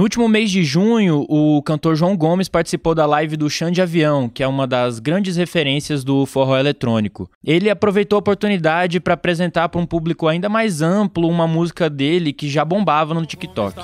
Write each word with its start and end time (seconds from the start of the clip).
No 0.00 0.04
último 0.04 0.26
mês 0.26 0.50
de 0.50 0.64
junho, 0.64 1.26
o 1.28 1.60
cantor 1.60 1.94
João 1.94 2.16
Gomes 2.16 2.48
participou 2.48 2.94
da 2.94 3.04
live 3.04 3.36
do 3.36 3.50
Chão 3.50 3.70
de 3.70 3.82
Avião, 3.82 4.30
que 4.30 4.42
é 4.42 4.48
uma 4.48 4.66
das 4.66 4.98
grandes 4.98 5.36
referências 5.36 6.02
do 6.02 6.24
forró 6.24 6.56
eletrônico. 6.56 7.30
Ele 7.44 7.68
aproveitou 7.68 8.16
a 8.16 8.20
oportunidade 8.20 8.98
para 8.98 9.12
apresentar 9.12 9.68
para 9.68 9.78
um 9.78 9.84
público 9.84 10.26
ainda 10.26 10.48
mais 10.48 10.80
amplo 10.80 11.28
uma 11.28 11.46
música 11.46 11.90
dele 11.90 12.32
que 12.32 12.48
já 12.48 12.64
bombava 12.64 13.12
no 13.12 13.26
TikTok. 13.26 13.78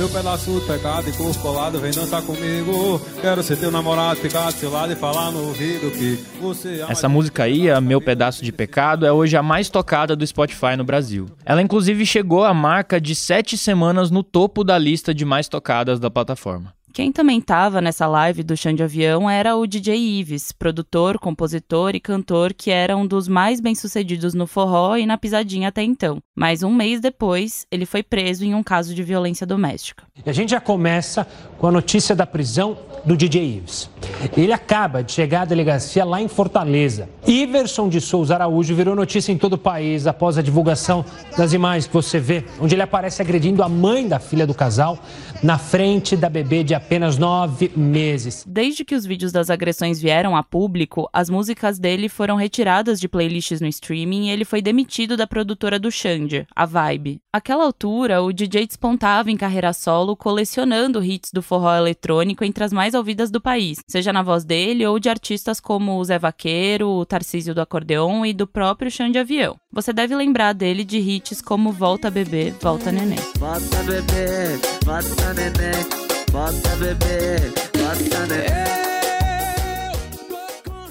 Meu 0.00 0.08
pedaço 0.08 0.58
de 0.58 0.66
pecado 0.66 1.10
e 1.10 1.12
corpo 1.12 1.38
colado, 1.40 1.78
vem 1.78 1.92
dançar 1.92 2.22
comigo. 2.22 2.98
Quero 3.20 3.42
ser 3.42 3.58
teu 3.58 3.70
namorado, 3.70 4.18
ficar 4.18 4.46
do 4.46 4.52
seu 4.52 4.70
lado 4.70 4.90
e 4.94 4.96
falar 4.96 5.30
no 5.30 5.48
ouvido 5.48 5.90
que 5.90 6.18
você. 6.40 6.82
Essa 6.88 7.06
música 7.06 7.42
aí, 7.42 7.70
a 7.70 7.82
Meu 7.82 8.00
Pedaço 8.00 8.42
de 8.42 8.50
Pecado, 8.50 9.04
é 9.04 9.12
hoje 9.12 9.36
a 9.36 9.42
mais 9.42 9.68
tocada 9.68 10.16
do 10.16 10.26
Spotify 10.26 10.74
no 10.74 10.84
Brasil. 10.84 11.26
Ela 11.44 11.60
inclusive 11.60 12.06
chegou 12.06 12.46
à 12.46 12.54
marca 12.54 12.98
de 12.98 13.14
sete 13.14 13.58
semanas 13.58 14.10
no 14.10 14.22
topo 14.22 14.64
da 14.64 14.78
lista 14.78 15.12
de 15.12 15.26
mais 15.26 15.48
tocadas 15.48 16.00
da 16.00 16.10
plataforma. 16.10 16.72
Quem 16.92 17.12
também 17.12 17.38
estava 17.38 17.80
nessa 17.80 18.06
live 18.08 18.42
do 18.42 18.56
chão 18.56 18.74
de 18.74 18.82
avião 18.82 19.30
era 19.30 19.56
o 19.56 19.64
DJ 19.64 19.96
Ives, 19.96 20.50
produtor, 20.50 21.20
compositor 21.20 21.94
e 21.94 22.00
cantor 22.00 22.52
que 22.52 22.68
era 22.68 22.96
um 22.96 23.06
dos 23.06 23.28
mais 23.28 23.60
bem-sucedidos 23.60 24.34
no 24.34 24.46
forró 24.46 24.96
e 24.96 25.06
na 25.06 25.16
pisadinha 25.16 25.68
até 25.68 25.84
então. 25.84 26.20
Mas 26.34 26.64
um 26.64 26.74
mês 26.74 27.00
depois, 27.00 27.64
ele 27.70 27.86
foi 27.86 28.02
preso 28.02 28.44
em 28.44 28.54
um 28.54 28.62
caso 28.62 28.92
de 28.92 29.04
violência 29.04 29.46
doméstica. 29.46 30.04
E 30.24 30.30
a 30.30 30.32
gente 30.32 30.50
já 30.50 30.60
começa 30.60 31.26
com 31.58 31.66
a 31.66 31.72
notícia 31.72 32.14
da 32.14 32.26
prisão 32.26 32.76
do 33.04 33.16
DJ 33.16 33.56
Ives. 33.56 33.90
Ele 34.36 34.52
acaba 34.52 35.02
de 35.02 35.12
chegar 35.12 35.42
à 35.42 35.44
delegacia 35.44 36.04
lá 36.04 36.20
em 36.20 36.28
Fortaleza. 36.28 37.08
Iverson 37.26 37.88
de 37.88 38.00
Souza 38.00 38.34
Araújo 38.34 38.74
virou 38.74 38.94
notícia 38.94 39.32
em 39.32 39.38
todo 39.38 39.54
o 39.54 39.58
país 39.58 40.06
após 40.06 40.36
a 40.36 40.42
divulgação 40.42 41.04
das 41.36 41.52
imagens 41.52 41.86
que 41.86 41.92
você 41.92 42.18
vê, 42.18 42.44
onde 42.60 42.74
ele 42.74 42.82
aparece 42.82 43.22
agredindo 43.22 43.62
a 43.62 43.68
mãe 43.68 44.06
da 44.06 44.18
filha 44.18 44.46
do 44.46 44.54
casal 44.54 44.98
na 45.42 45.56
frente 45.56 46.16
da 46.16 46.28
bebê 46.28 46.62
de 46.62 46.74
apenas 46.74 47.16
nove 47.16 47.70
meses. 47.74 48.44
Desde 48.46 48.84
que 48.84 48.94
os 48.94 49.06
vídeos 49.06 49.32
das 49.32 49.48
agressões 49.48 50.00
vieram 50.00 50.36
a 50.36 50.42
público, 50.42 51.08
as 51.12 51.30
músicas 51.30 51.78
dele 51.78 52.08
foram 52.08 52.36
retiradas 52.36 53.00
de 53.00 53.08
playlists 53.08 53.60
no 53.60 53.66
streaming 53.68 54.26
e 54.26 54.30
ele 54.30 54.44
foi 54.44 54.60
demitido 54.60 55.16
da 55.16 55.26
produtora 55.26 55.78
do 55.78 55.90
Xande, 55.90 56.46
a 56.54 56.66
Vibe. 56.66 57.20
Aquela 57.32 57.64
altura, 57.64 58.22
o 58.22 58.32
DJ 58.32 58.66
despontava 58.66 59.30
em 59.30 59.36
carreira 59.36 59.72
solo, 59.72 60.09
colecionando 60.16 61.02
hits 61.02 61.30
do 61.32 61.42
forró 61.42 61.74
eletrônico 61.76 62.44
entre 62.44 62.64
as 62.64 62.72
mais 62.72 62.94
ouvidas 62.94 63.30
do 63.30 63.40
país, 63.40 63.80
seja 63.86 64.12
na 64.12 64.22
voz 64.22 64.44
dele 64.44 64.86
ou 64.86 64.98
de 64.98 65.08
artistas 65.08 65.60
como 65.60 65.98
o 65.98 66.04
Zé 66.04 66.18
Vaqueiro, 66.18 66.88
o 66.88 67.06
Tarcísio 67.06 67.54
do 67.54 67.60
Acordeon 67.60 68.24
e 68.24 68.32
do 68.32 68.46
próprio 68.46 68.90
Xande 68.90 69.18
Avião. 69.18 69.56
Você 69.72 69.92
deve 69.92 70.14
lembrar 70.14 70.52
dele 70.52 70.84
de 70.84 70.98
hits 70.98 71.40
como 71.40 71.72
Volta 71.72 72.10
Bebê, 72.10 72.52
Volta 72.60 72.90
Neném. 72.90 73.18
Volta 73.38 73.82
bebê, 73.84 74.58
volta 74.84 75.34
neném, 75.34 76.30
volta 76.30 76.76
bebê, 76.76 77.36
volta 77.78 78.26
neném. 78.26 78.79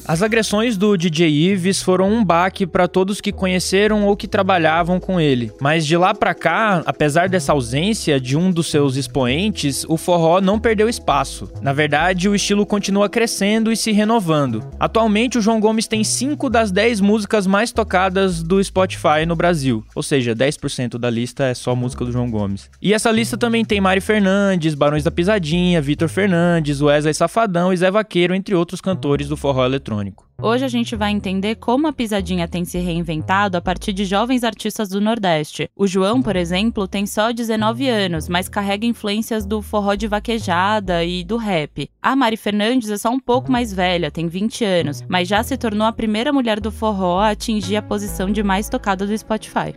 As 0.09 0.23
agressões 0.23 0.75
do 0.75 0.97
DJ 0.97 1.29
Ives 1.29 1.83
foram 1.83 2.11
um 2.11 2.25
baque 2.25 2.65
para 2.65 2.87
todos 2.87 3.21
que 3.21 3.31
conheceram 3.31 4.07
ou 4.07 4.17
que 4.17 4.27
trabalhavam 4.27 4.99
com 4.99 5.21
ele. 5.21 5.51
Mas 5.61 5.85
de 5.85 5.95
lá 5.95 6.15
para 6.15 6.33
cá, 6.33 6.81
apesar 6.83 7.29
dessa 7.29 7.51
ausência 7.51 8.19
de 8.19 8.35
um 8.35 8.51
dos 8.51 8.71
seus 8.71 8.95
expoentes, 8.95 9.85
o 9.87 9.97
forró 9.97 10.41
não 10.41 10.59
perdeu 10.59 10.89
espaço. 10.89 11.47
Na 11.61 11.73
verdade, 11.73 12.27
o 12.27 12.33
estilo 12.33 12.65
continua 12.65 13.07
crescendo 13.07 13.71
e 13.71 13.77
se 13.77 13.91
renovando. 13.91 14.67
Atualmente, 14.79 15.37
o 15.37 15.41
João 15.43 15.59
Gomes 15.59 15.85
tem 15.85 16.03
5 16.03 16.49
das 16.49 16.71
10 16.71 17.01
músicas 17.01 17.45
mais 17.45 17.71
tocadas 17.71 18.41
do 18.41 18.63
Spotify 18.63 19.27
no 19.27 19.35
Brasil. 19.35 19.85
Ou 19.93 20.01
seja, 20.01 20.35
10% 20.35 20.97
da 20.97 21.11
lista 21.11 21.43
é 21.43 21.53
só 21.53 21.75
música 21.75 22.03
do 22.03 22.11
João 22.11 22.31
Gomes. 22.31 22.67
E 22.81 22.95
essa 22.95 23.11
lista 23.11 23.37
também 23.37 23.63
tem 23.63 23.79
Mari 23.79 24.01
Fernandes, 24.01 24.73
Barões 24.73 25.03
da 25.03 25.11
Pisadinha, 25.11 25.79
Vitor 25.79 26.09
Fernandes, 26.09 26.81
Wesley 26.81 27.13
Safadão 27.13 27.71
e 27.71 27.77
Zé 27.77 27.91
Vaqueiro, 27.91 28.33
entre 28.33 28.55
outros 28.55 28.81
cantores 28.81 29.27
do 29.27 29.37
forró 29.37 29.67
eletrônico 29.67 29.98
eletrônico. 29.99 30.27
Hoje 30.41 30.63
a 30.63 30.69
gente 30.69 30.95
vai 30.95 31.11
entender 31.11 31.55
como 31.55 31.87
a 31.87 31.93
pisadinha 31.93 32.47
tem 32.47 32.63
se 32.63 32.77
reinventado 32.77 33.57
a 33.57 33.61
partir 33.61 33.91
de 33.91 34.05
jovens 34.05 34.43
artistas 34.43 34.87
do 34.87 35.01
Nordeste. 35.01 35.69
O 35.75 35.85
João, 35.85 36.21
por 36.21 36.35
exemplo, 36.35 36.87
tem 36.87 37.05
só 37.05 37.33
19 37.33 37.89
anos, 37.89 38.29
mas 38.29 38.47
carrega 38.47 38.85
influências 38.85 39.45
do 39.45 39.61
forró 39.61 39.95
de 39.95 40.07
vaquejada 40.07 41.03
e 41.03 41.23
do 41.25 41.35
rap. 41.35 41.89
A 42.01 42.15
Mari 42.15 42.37
Fernandes 42.37 42.89
é 42.89 42.97
só 42.97 43.09
um 43.09 43.19
pouco 43.19 43.51
mais 43.51 43.73
velha, 43.73 44.09
tem 44.09 44.27
20 44.27 44.63
anos, 44.63 45.03
mas 45.09 45.27
já 45.27 45.43
se 45.43 45.57
tornou 45.57 45.85
a 45.85 45.93
primeira 45.93 46.31
mulher 46.31 46.59
do 46.59 46.71
forró 46.71 47.19
a 47.19 47.31
atingir 47.31 47.75
a 47.75 47.81
posição 47.81 48.31
de 48.31 48.41
mais 48.41 48.69
tocada 48.69 49.05
do 49.05 49.17
Spotify. 49.17 49.73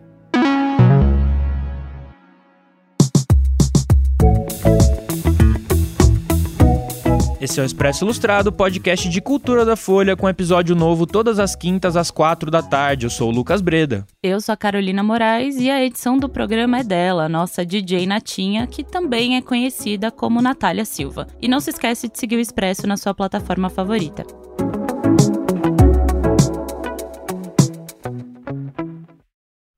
Esse 7.53 7.61
é 7.61 7.65
o 7.65 7.67
Expresso 7.67 8.07
Ilustrado, 8.07 8.51
podcast 8.51 9.11
de 9.11 9.21
cultura 9.21 9.63
da 9.63 9.77
Folha, 9.77 10.17
com 10.17 10.27
episódio 10.27 10.75
novo 10.75 11.07
todas 11.07 11.39
as 11.39 11.55
quintas 11.55 11.99
às 11.99 12.11
quatro 12.11 12.51
da 12.51 12.63
tarde. 12.63 13.05
Eu 13.05 13.11
sou 13.11 13.29
o 13.29 13.31
Lucas 13.31 13.61
Breda. 13.61 14.07
Eu 14.23 14.41
sou 14.41 14.55
a 14.55 14.57
Carolina 14.57 15.03
Moraes 15.03 15.57
e 15.57 15.69
a 15.69 15.85
edição 15.85 16.17
do 16.17 16.31
programa 16.31 16.79
é 16.79 16.83
dela, 16.83 17.29
nossa 17.29 17.63
DJ 17.63 18.07
Natinha, 18.07 18.67
que 18.67 18.83
também 18.83 19.37
é 19.37 19.43
conhecida 19.43 20.11
como 20.11 20.41
Natália 20.41 20.87
Silva. 20.87 21.27
E 21.43 21.47
não 21.47 21.61
se 21.61 21.69
esquece 21.69 22.09
de 22.09 22.19
seguir 22.19 22.37
o 22.37 22.41
Expresso 22.41 22.87
na 22.87 22.97
sua 22.97 23.13
plataforma 23.13 23.69
favorita. 23.69 24.25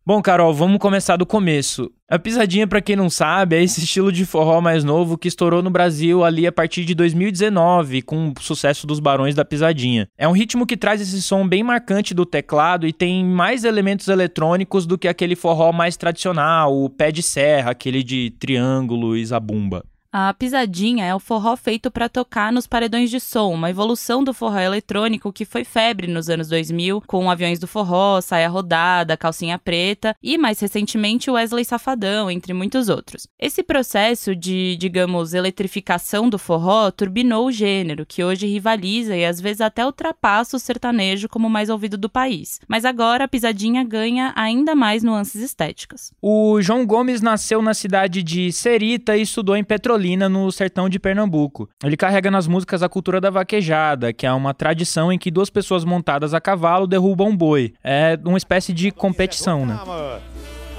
Bom, 0.07 0.21
Carol, 0.21 0.53
vamos 0.53 0.77
começar 0.81 1.17
do 1.17 1.25
começo. 1.25 1.91
A 2.07 2.19
pisadinha, 2.19 2.67
para 2.67 2.83
quem 2.83 2.95
não 2.95 3.09
sabe, 3.09 3.57
é 3.57 3.63
esse 3.63 3.81
estilo 3.83 4.13
de 4.13 4.27
forró 4.27 4.61
mais 4.61 4.85
novo 4.85 5.17
que 5.17 5.29
estourou 5.29 5.63
no 5.63 5.71
Brasil 5.71 6.23
ali 6.23 6.47
a 6.47 6.53
partir 6.53 6.85
de 6.85 6.95
2019, 6.95 8.03
com 8.03 8.29
o 8.29 8.35
sucesso 8.39 8.87
dos 8.87 9.01
Barões 9.01 9.35
da 9.35 9.47
Pisadinha. 9.47 10.07
É 10.19 10.29
um 10.29 10.33
ritmo 10.33 10.67
que 10.67 10.77
traz 10.77 11.01
esse 11.01 11.23
som 11.23 11.49
bem 11.49 11.63
marcante 11.63 12.13
do 12.13 12.27
teclado 12.27 12.87
e 12.87 12.93
tem 12.93 13.25
mais 13.25 13.65
elementos 13.65 14.09
eletrônicos 14.09 14.85
do 14.85 14.99
que 14.99 15.09
aquele 15.09 15.35
forró 15.35 15.73
mais 15.73 15.97
tradicional, 15.97 16.77
o 16.77 16.91
pé 16.91 17.11
de 17.11 17.23
serra, 17.23 17.71
aquele 17.71 18.03
de 18.03 18.31
triângulo 18.39 19.17
e 19.17 19.25
zabumba. 19.25 19.87
A 20.17 20.33
pisadinha 20.33 21.05
é 21.05 21.13
o 21.13 21.19
forró 21.19 21.57
feito 21.57 21.91
para 21.91 22.09
tocar 22.09 22.53
nos 22.53 22.69
paredões 22.69 23.11
de 23.11 23.19
som, 23.19 23.53
uma 23.53 23.69
evolução 23.69 24.23
do 24.23 24.33
forró 24.33 24.61
eletrônico 24.61 25.33
que 25.33 25.45
foi 25.45 25.65
febre 25.65 26.07
nos 26.07 26.31
anos 26.31 26.47
2000, 26.47 27.03
com 27.05 27.29
aviões 27.29 27.59
do 27.59 27.67
forró, 27.67 28.21
saia 28.21 28.49
rodada, 28.49 29.17
calcinha 29.17 29.59
preta 29.59 30.15
e, 30.23 30.39
mais 30.39 30.61
recentemente, 30.61 31.33
Wesley 31.33 31.65
Safadão, 31.65 32.31
entre 32.31 32.55
muitos 32.55 32.89
outros. 32.89 33.27
Esse 33.37 33.61
processo 33.65 34.37
de, 34.37 34.77
digamos, 34.77 35.35
eletrificação 35.35 36.31
do 36.31 36.39
forró 36.39 36.93
turbinou 36.93 37.49
o 37.49 37.53
gênero, 37.53 38.07
que 38.07 38.23
hoje 38.23 38.47
rivaliza 38.47 39.17
e 39.17 39.25
às 39.25 39.41
vezes 39.41 39.63
até 39.63 39.85
ultrapassa 39.85 40.57
o 40.57 40.61
sertanejo 40.61 41.29
como 41.29 41.51
mais 41.51 41.69
ouvido 41.69 41.99
do 41.99 42.09
país. 42.09 42.61
Mas 42.69 42.85
agora 42.85 43.25
a 43.25 43.29
pisadinha 43.29 43.83
ganha 43.83 44.33
ainda 44.37 44.77
mais 44.77 45.03
nuances 45.03 45.43
estéticas. 45.43 46.13
O 46.23 46.63
João 46.63 46.87
Gomes 46.87 47.21
nasceu 47.21 47.61
na 47.61 47.75
cidade 47.75 48.23
de 48.23 48.53
Serita 48.53 49.17
e 49.17 49.23
estudou 49.23 49.57
em 49.57 49.65
Petrolina 49.65 50.04
No 50.29 50.53
sertão 50.53 50.89
de 50.89 50.99
Pernambuco. 50.99 51.69
Ele 51.83 51.97
carrega 51.97 52.31
nas 52.31 52.47
músicas 52.47 52.83
a 52.83 52.89
cultura 52.89 53.21
da 53.21 53.31
vaquejada, 53.31 54.13
que 54.13 54.27
é 54.27 54.33
uma 54.33 54.53
tradição 54.53 55.11
em 55.11 55.19
que 55.19 55.31
duas 55.31 55.49
pessoas 55.49 55.85
montadas 55.85 56.35
a 56.35 56.41
cavalo 56.41 56.87
derrubam 56.87 57.29
um 57.29 57.37
boi. 57.37 57.73
É 57.83 58.19
uma 58.25 58.37
espécie 58.37 58.73
de 58.73 58.91
competição, 58.91 59.65
né? 59.65 59.79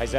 Mas 0.05 0.13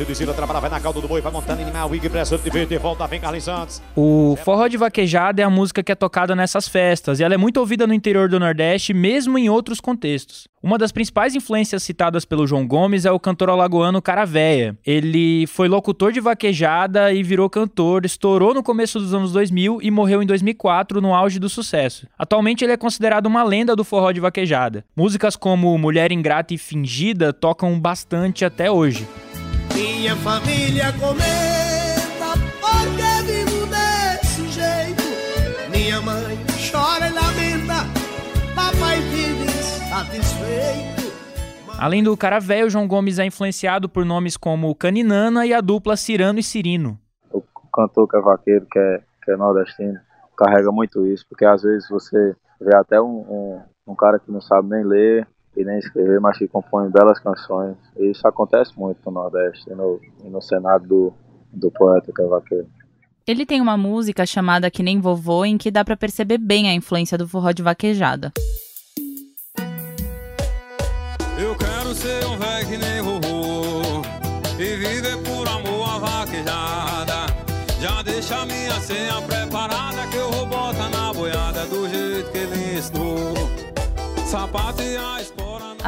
é 0.00 0.04
Desira 0.04 0.32
trabalha, 0.32 0.60
vai 0.60 0.70
na 0.70 0.78
calda 0.78 1.00
do 1.00 1.08
boi, 1.08 1.20
vai 1.20 1.32
montando 1.32 1.60
animal, 1.60 1.90
Wig, 1.90 2.08
de 2.08 2.78
volta, 2.78 3.04
vem 3.08 3.20
Carlos 3.20 3.42
Santos. 3.42 3.82
O 3.96 4.38
forró 4.44 4.68
de 4.68 4.76
vaquejada 4.76 5.42
é 5.42 5.44
a 5.44 5.50
música 5.50 5.82
que 5.82 5.90
é 5.90 5.94
tocada 5.96 6.36
nessas 6.36 6.68
festas 6.68 7.18
e 7.18 7.24
ela 7.24 7.34
é 7.34 7.36
muito 7.36 7.56
ouvida 7.56 7.84
no 7.84 7.92
interior 7.92 8.28
do 8.28 8.38
Nordeste, 8.38 8.94
mesmo 8.94 9.36
em 9.36 9.48
outros 9.48 9.80
contextos. 9.80 10.46
Uma 10.60 10.76
das 10.76 10.90
principais 10.90 11.36
influências 11.36 11.84
citadas 11.84 12.24
pelo 12.24 12.46
João 12.46 12.66
Gomes 12.66 13.04
é 13.04 13.12
o 13.12 13.18
cantor 13.20 13.50
alagoano 13.50 14.02
Caravéia. 14.02 14.76
Ele 14.84 15.46
foi 15.46 15.68
locutor 15.68 16.12
de 16.12 16.20
vaquejada 16.20 17.12
e 17.12 17.22
virou 17.22 17.48
cantor, 17.48 18.04
estourou 18.04 18.52
no 18.52 18.62
começo 18.62 18.98
dos 18.98 19.14
anos 19.14 19.32
2000 19.32 19.78
e 19.80 19.90
morreu 19.90 20.20
em 20.20 20.26
2004 20.26 21.00
no 21.00 21.14
auge 21.14 21.38
do 21.38 21.48
sucesso. 21.48 22.08
Atualmente 22.18 22.64
ele 22.64 22.72
é 22.72 22.76
considerado 22.76 23.26
uma 23.26 23.44
lenda 23.44 23.76
do 23.76 23.84
forró 23.84 24.10
de 24.10 24.20
vaquejada. 24.20 24.84
Músicas 24.96 25.36
como 25.36 25.78
Mulher 25.78 26.10
Ingrata 26.10 26.52
e 26.52 26.58
Fingida 26.58 27.32
tocam 27.32 27.78
bastante 27.78 28.44
até 28.44 28.68
hoje. 28.68 29.07
Minha 29.78 30.16
família 30.16 30.92
comenta 30.94 32.34
porque 32.60 33.30
vivo 33.30 33.64
desse 33.66 34.48
jeito. 34.48 35.04
Minha 35.70 36.00
mãe 36.00 36.36
chora 36.68 37.06
e 37.06 37.12
lamenta, 37.12 37.86
papai 38.56 39.00
vive 39.02 39.48
satisfeito. 39.88 41.12
Além 41.78 42.02
do 42.02 42.16
cara 42.16 42.40
velho, 42.40 42.68
João 42.68 42.88
Gomes 42.88 43.20
é 43.20 43.26
influenciado 43.26 43.88
por 43.88 44.04
nomes 44.04 44.36
como 44.36 44.74
Caninana 44.74 45.46
e 45.46 45.54
a 45.54 45.60
dupla 45.60 45.96
Cirano 45.96 46.40
e 46.40 46.42
Cirino. 46.42 46.98
O 47.30 47.40
cantor 47.72 48.08
que 48.08 48.16
é 48.16 48.20
vaqueiro, 48.20 48.66
que 48.68 48.80
é, 48.80 49.00
que 49.22 49.30
é 49.30 49.36
nordestino, 49.36 50.00
carrega 50.36 50.72
muito 50.72 51.06
isso, 51.06 51.24
porque 51.28 51.44
às 51.44 51.62
vezes 51.62 51.88
você 51.88 52.34
vê 52.60 52.74
até 52.74 53.00
um, 53.00 53.06
um, 53.06 53.62
um 53.92 53.94
cara 53.94 54.18
que 54.18 54.32
não 54.32 54.40
sabe 54.40 54.70
nem 54.70 54.82
ler 54.82 55.28
e 55.58 55.64
nem 55.64 55.78
escrever, 55.78 56.20
mas 56.20 56.38
que 56.38 56.46
compõe 56.46 56.88
belas 56.88 57.18
canções. 57.18 57.76
E 57.96 58.10
isso 58.10 58.26
acontece 58.26 58.72
muito 58.78 58.98
no 59.04 59.12
Nordeste 59.12 59.68
e 59.68 59.74
no, 59.74 60.00
e 60.24 60.28
no 60.28 60.40
cenário 60.40 60.86
do, 60.86 61.12
do 61.52 61.70
poeta 61.72 62.12
que 62.14 62.22
é 62.22 62.26
vaqueiro. 62.26 62.68
Ele 63.26 63.44
tem 63.44 63.60
uma 63.60 63.76
música 63.76 64.24
chamada 64.24 64.70
Que 64.70 64.82
Nem 64.82 65.00
Vovô, 65.00 65.44
em 65.44 65.58
que 65.58 65.70
dá 65.70 65.84
para 65.84 65.96
perceber 65.96 66.38
bem 66.38 66.68
a 66.68 66.74
influência 66.74 67.18
do 67.18 67.28
forró 67.28 67.50
de 67.52 67.62
vaquejada. 67.62 68.32
Eu 71.38 71.54
quero 71.56 71.94
ser 71.94 72.24
um 72.24 72.38
velho 72.38 72.66
que 72.68 72.76
nem 72.78 73.02
vovô 73.02 74.02
e 74.58 74.76
viver 74.76 75.16
por 75.18 75.46
amor 75.46 75.88
a 75.88 75.98
vaquejada. 75.98 77.26
Já 77.80 78.02
deixa 78.02 78.38
a 78.38 78.46
minha 78.46 78.80
senha 78.80 79.20
preparada 79.22 80.06
que 80.10 80.16
eu 80.16 80.30
vou 80.32 80.46
botar 80.46 80.88
na 80.88 81.12
boiada 81.12 81.66
do 81.66 81.88
jeito 81.88 82.30
que 82.32 82.38
ele 82.38 82.78
ensinou. 82.78 83.34
Sapato 84.26 84.82
e 84.82 84.96
a 84.96 85.20
espora. 85.20 85.37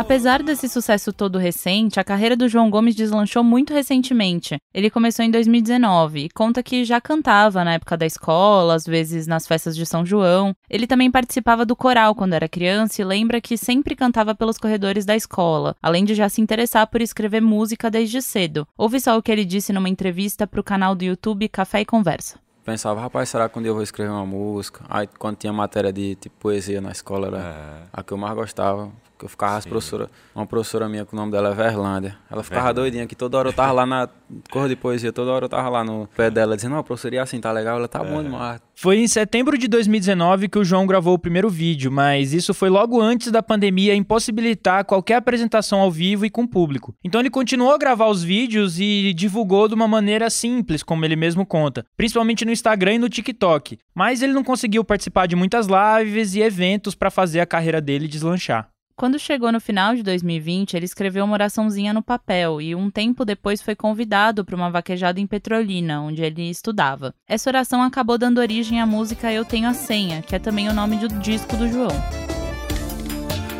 Apesar 0.00 0.42
desse 0.42 0.66
sucesso 0.66 1.12
todo 1.12 1.36
recente, 1.36 2.00
a 2.00 2.04
carreira 2.04 2.34
do 2.34 2.48
João 2.48 2.70
Gomes 2.70 2.94
deslanchou 2.94 3.44
muito 3.44 3.74
recentemente. 3.74 4.56
Ele 4.72 4.88
começou 4.88 5.22
em 5.22 5.30
2019 5.30 6.20
e 6.20 6.30
conta 6.30 6.62
que 6.62 6.86
já 6.86 6.98
cantava 7.02 7.62
na 7.62 7.74
época 7.74 7.98
da 7.98 8.06
escola, 8.06 8.76
às 8.76 8.86
vezes 8.86 9.26
nas 9.26 9.46
festas 9.46 9.76
de 9.76 9.84
São 9.84 10.04
João. 10.04 10.54
Ele 10.70 10.86
também 10.86 11.10
participava 11.10 11.66
do 11.66 11.76
coral 11.76 12.14
quando 12.14 12.32
era 12.32 12.48
criança 12.48 13.02
e 13.02 13.04
lembra 13.04 13.42
que 13.42 13.58
sempre 13.58 13.94
cantava 13.94 14.34
pelos 14.34 14.56
corredores 14.56 15.04
da 15.04 15.14
escola, 15.14 15.76
além 15.82 16.06
de 16.06 16.14
já 16.14 16.30
se 16.30 16.40
interessar 16.40 16.86
por 16.86 17.02
escrever 17.02 17.42
música 17.42 17.90
desde 17.90 18.22
cedo. 18.22 18.66
Ouve 18.78 18.98
só 19.00 19.18
o 19.18 19.22
que 19.22 19.30
ele 19.30 19.44
disse 19.44 19.70
numa 19.70 19.90
entrevista 19.90 20.46
para 20.46 20.62
o 20.62 20.64
canal 20.64 20.94
do 20.94 21.04
YouTube 21.04 21.46
Café 21.46 21.82
e 21.82 21.84
Conversa 21.84 22.38
pensava, 22.62 23.00
rapaz, 23.00 23.28
será 23.28 23.48
que 23.48 23.58
um 23.58 23.62
dia 23.62 23.70
eu 23.70 23.74
vou 23.74 23.82
escrever 23.82 24.12
uma 24.12 24.24
música? 24.24 24.84
Aí 24.88 25.08
quando 25.18 25.36
tinha 25.36 25.52
matéria 25.52 25.92
de 25.92 26.14
tipo, 26.14 26.36
poesia 26.38 26.80
na 26.80 26.92
escola, 26.92 27.26
era 27.26 27.38
é. 27.38 27.82
a 27.92 28.02
que 28.02 28.12
eu 28.12 28.16
mais 28.16 28.32
gostava. 28.34 28.92
Que 29.20 29.26
eu 29.26 29.28
ficava 29.28 29.58
as 29.58 29.66
professora, 29.66 30.08
uma 30.34 30.46
professora 30.46 30.88
minha, 30.88 31.04
que 31.04 31.12
o 31.12 31.16
nome 31.16 31.30
dela 31.30 31.50
é 31.50 31.54
Verlândia. 31.54 32.16
Ela 32.30 32.42
ficava 32.42 32.62
Verlândia. 32.62 32.82
doidinha, 32.82 33.06
que 33.06 33.14
toda 33.14 33.36
hora 33.36 33.50
eu 33.50 33.52
tava 33.52 33.70
lá 33.70 33.84
na 33.84 34.08
cor 34.50 34.66
de 34.66 34.74
poesia, 34.74 35.12
toda 35.12 35.30
hora 35.30 35.44
eu 35.44 35.48
tava 35.50 35.68
lá 35.68 35.84
no 35.84 36.08
pé 36.16 36.30
dela, 36.30 36.56
dizendo, 36.56 36.76
não, 36.76 36.82
professora, 36.82 37.16
e 37.16 37.18
assim, 37.18 37.38
tá 37.38 37.52
legal? 37.52 37.76
Ela 37.76 37.86
tá 37.86 38.00
é. 38.02 38.10
bom 38.10 38.22
demais. 38.22 38.62
Foi 38.74 38.96
em 38.96 39.06
setembro 39.06 39.58
de 39.58 39.68
2019 39.68 40.48
que 40.48 40.58
o 40.58 40.64
João 40.64 40.86
gravou 40.86 41.12
o 41.12 41.18
primeiro 41.18 41.50
vídeo, 41.50 41.92
mas 41.92 42.32
isso 42.32 42.54
foi 42.54 42.70
logo 42.70 42.98
antes 42.98 43.30
da 43.30 43.42
pandemia 43.42 43.94
impossibilitar 43.94 44.86
qualquer 44.86 45.16
apresentação 45.16 45.80
ao 45.80 45.90
vivo 45.90 46.24
e 46.24 46.30
com 46.30 46.46
público. 46.46 46.94
Então 47.04 47.20
ele 47.20 47.28
continuou 47.28 47.74
a 47.74 47.78
gravar 47.78 48.06
os 48.06 48.22
vídeos 48.22 48.80
e 48.80 49.12
divulgou 49.12 49.68
de 49.68 49.74
uma 49.74 49.86
maneira 49.86 50.30
simples, 50.30 50.82
como 50.82 51.04
ele 51.04 51.14
mesmo 51.14 51.44
conta, 51.44 51.84
principalmente 51.94 52.46
no 52.46 52.52
Instagram 52.52 52.94
e 52.94 52.98
no 53.00 53.10
TikTok. 53.10 53.78
Mas 53.94 54.22
ele 54.22 54.32
não 54.32 54.42
conseguiu 54.42 54.82
participar 54.82 55.26
de 55.26 55.36
muitas 55.36 55.66
lives 55.66 56.34
e 56.34 56.40
eventos 56.40 56.94
para 56.94 57.10
fazer 57.10 57.40
a 57.40 57.46
carreira 57.46 57.82
dele 57.82 58.08
deslanchar. 58.08 58.70
Quando 59.00 59.18
chegou 59.18 59.50
no 59.50 59.62
final 59.62 59.94
de 59.94 60.02
2020, 60.02 60.74
ele 60.74 60.84
escreveu 60.84 61.24
uma 61.24 61.32
oraçãozinha 61.32 61.90
no 61.90 62.02
papel 62.02 62.60
e 62.60 62.74
um 62.74 62.90
tempo 62.90 63.24
depois 63.24 63.62
foi 63.62 63.74
convidado 63.74 64.44
para 64.44 64.54
uma 64.54 64.70
vaquejada 64.70 65.18
em 65.18 65.26
Petrolina, 65.26 66.02
onde 66.02 66.22
ele 66.22 66.50
estudava. 66.50 67.14
Essa 67.26 67.48
oração 67.48 67.82
acabou 67.82 68.18
dando 68.18 68.42
origem 68.42 68.78
à 68.78 68.84
música 68.84 69.32
Eu 69.32 69.42
Tenho 69.42 69.70
a 69.70 69.72
Senha, 69.72 70.20
que 70.20 70.36
é 70.36 70.38
também 70.38 70.68
o 70.68 70.74
nome 70.74 70.98
do 70.98 71.08
disco 71.18 71.56
do 71.56 71.66
João. 71.66 71.88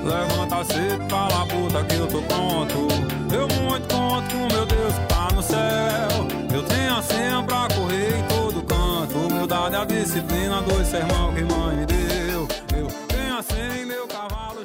Levanta 0.04 0.62
cedo, 0.62 1.08
fala 1.08 1.46
puta 1.46 1.84
que 1.84 1.94
eu 1.94 2.06
tô 2.06 2.20
pronto. 2.20 2.74
Eu 3.32 3.48
muito 3.62 3.94
conto 3.94 4.34
com 4.34 4.54
meu 4.54 4.66
Deus 4.66 4.94
que 4.94 5.06
tá 5.06 5.28
no 5.34 5.42
céu. 5.42 6.54
Eu 6.54 6.62
tenho 6.64 6.94
a 6.94 7.00
senha 7.00 7.42
pra 7.44 7.66
correr 7.74 8.18
em 8.18 8.28
todo 8.28 8.62
canto. 8.62 9.16
Humildade, 9.16 9.74
a 9.74 9.86
disciplina, 9.86 10.60
dois 10.60 10.86
sermão 10.86 11.32
que 11.32 11.42
mãe 11.44 11.59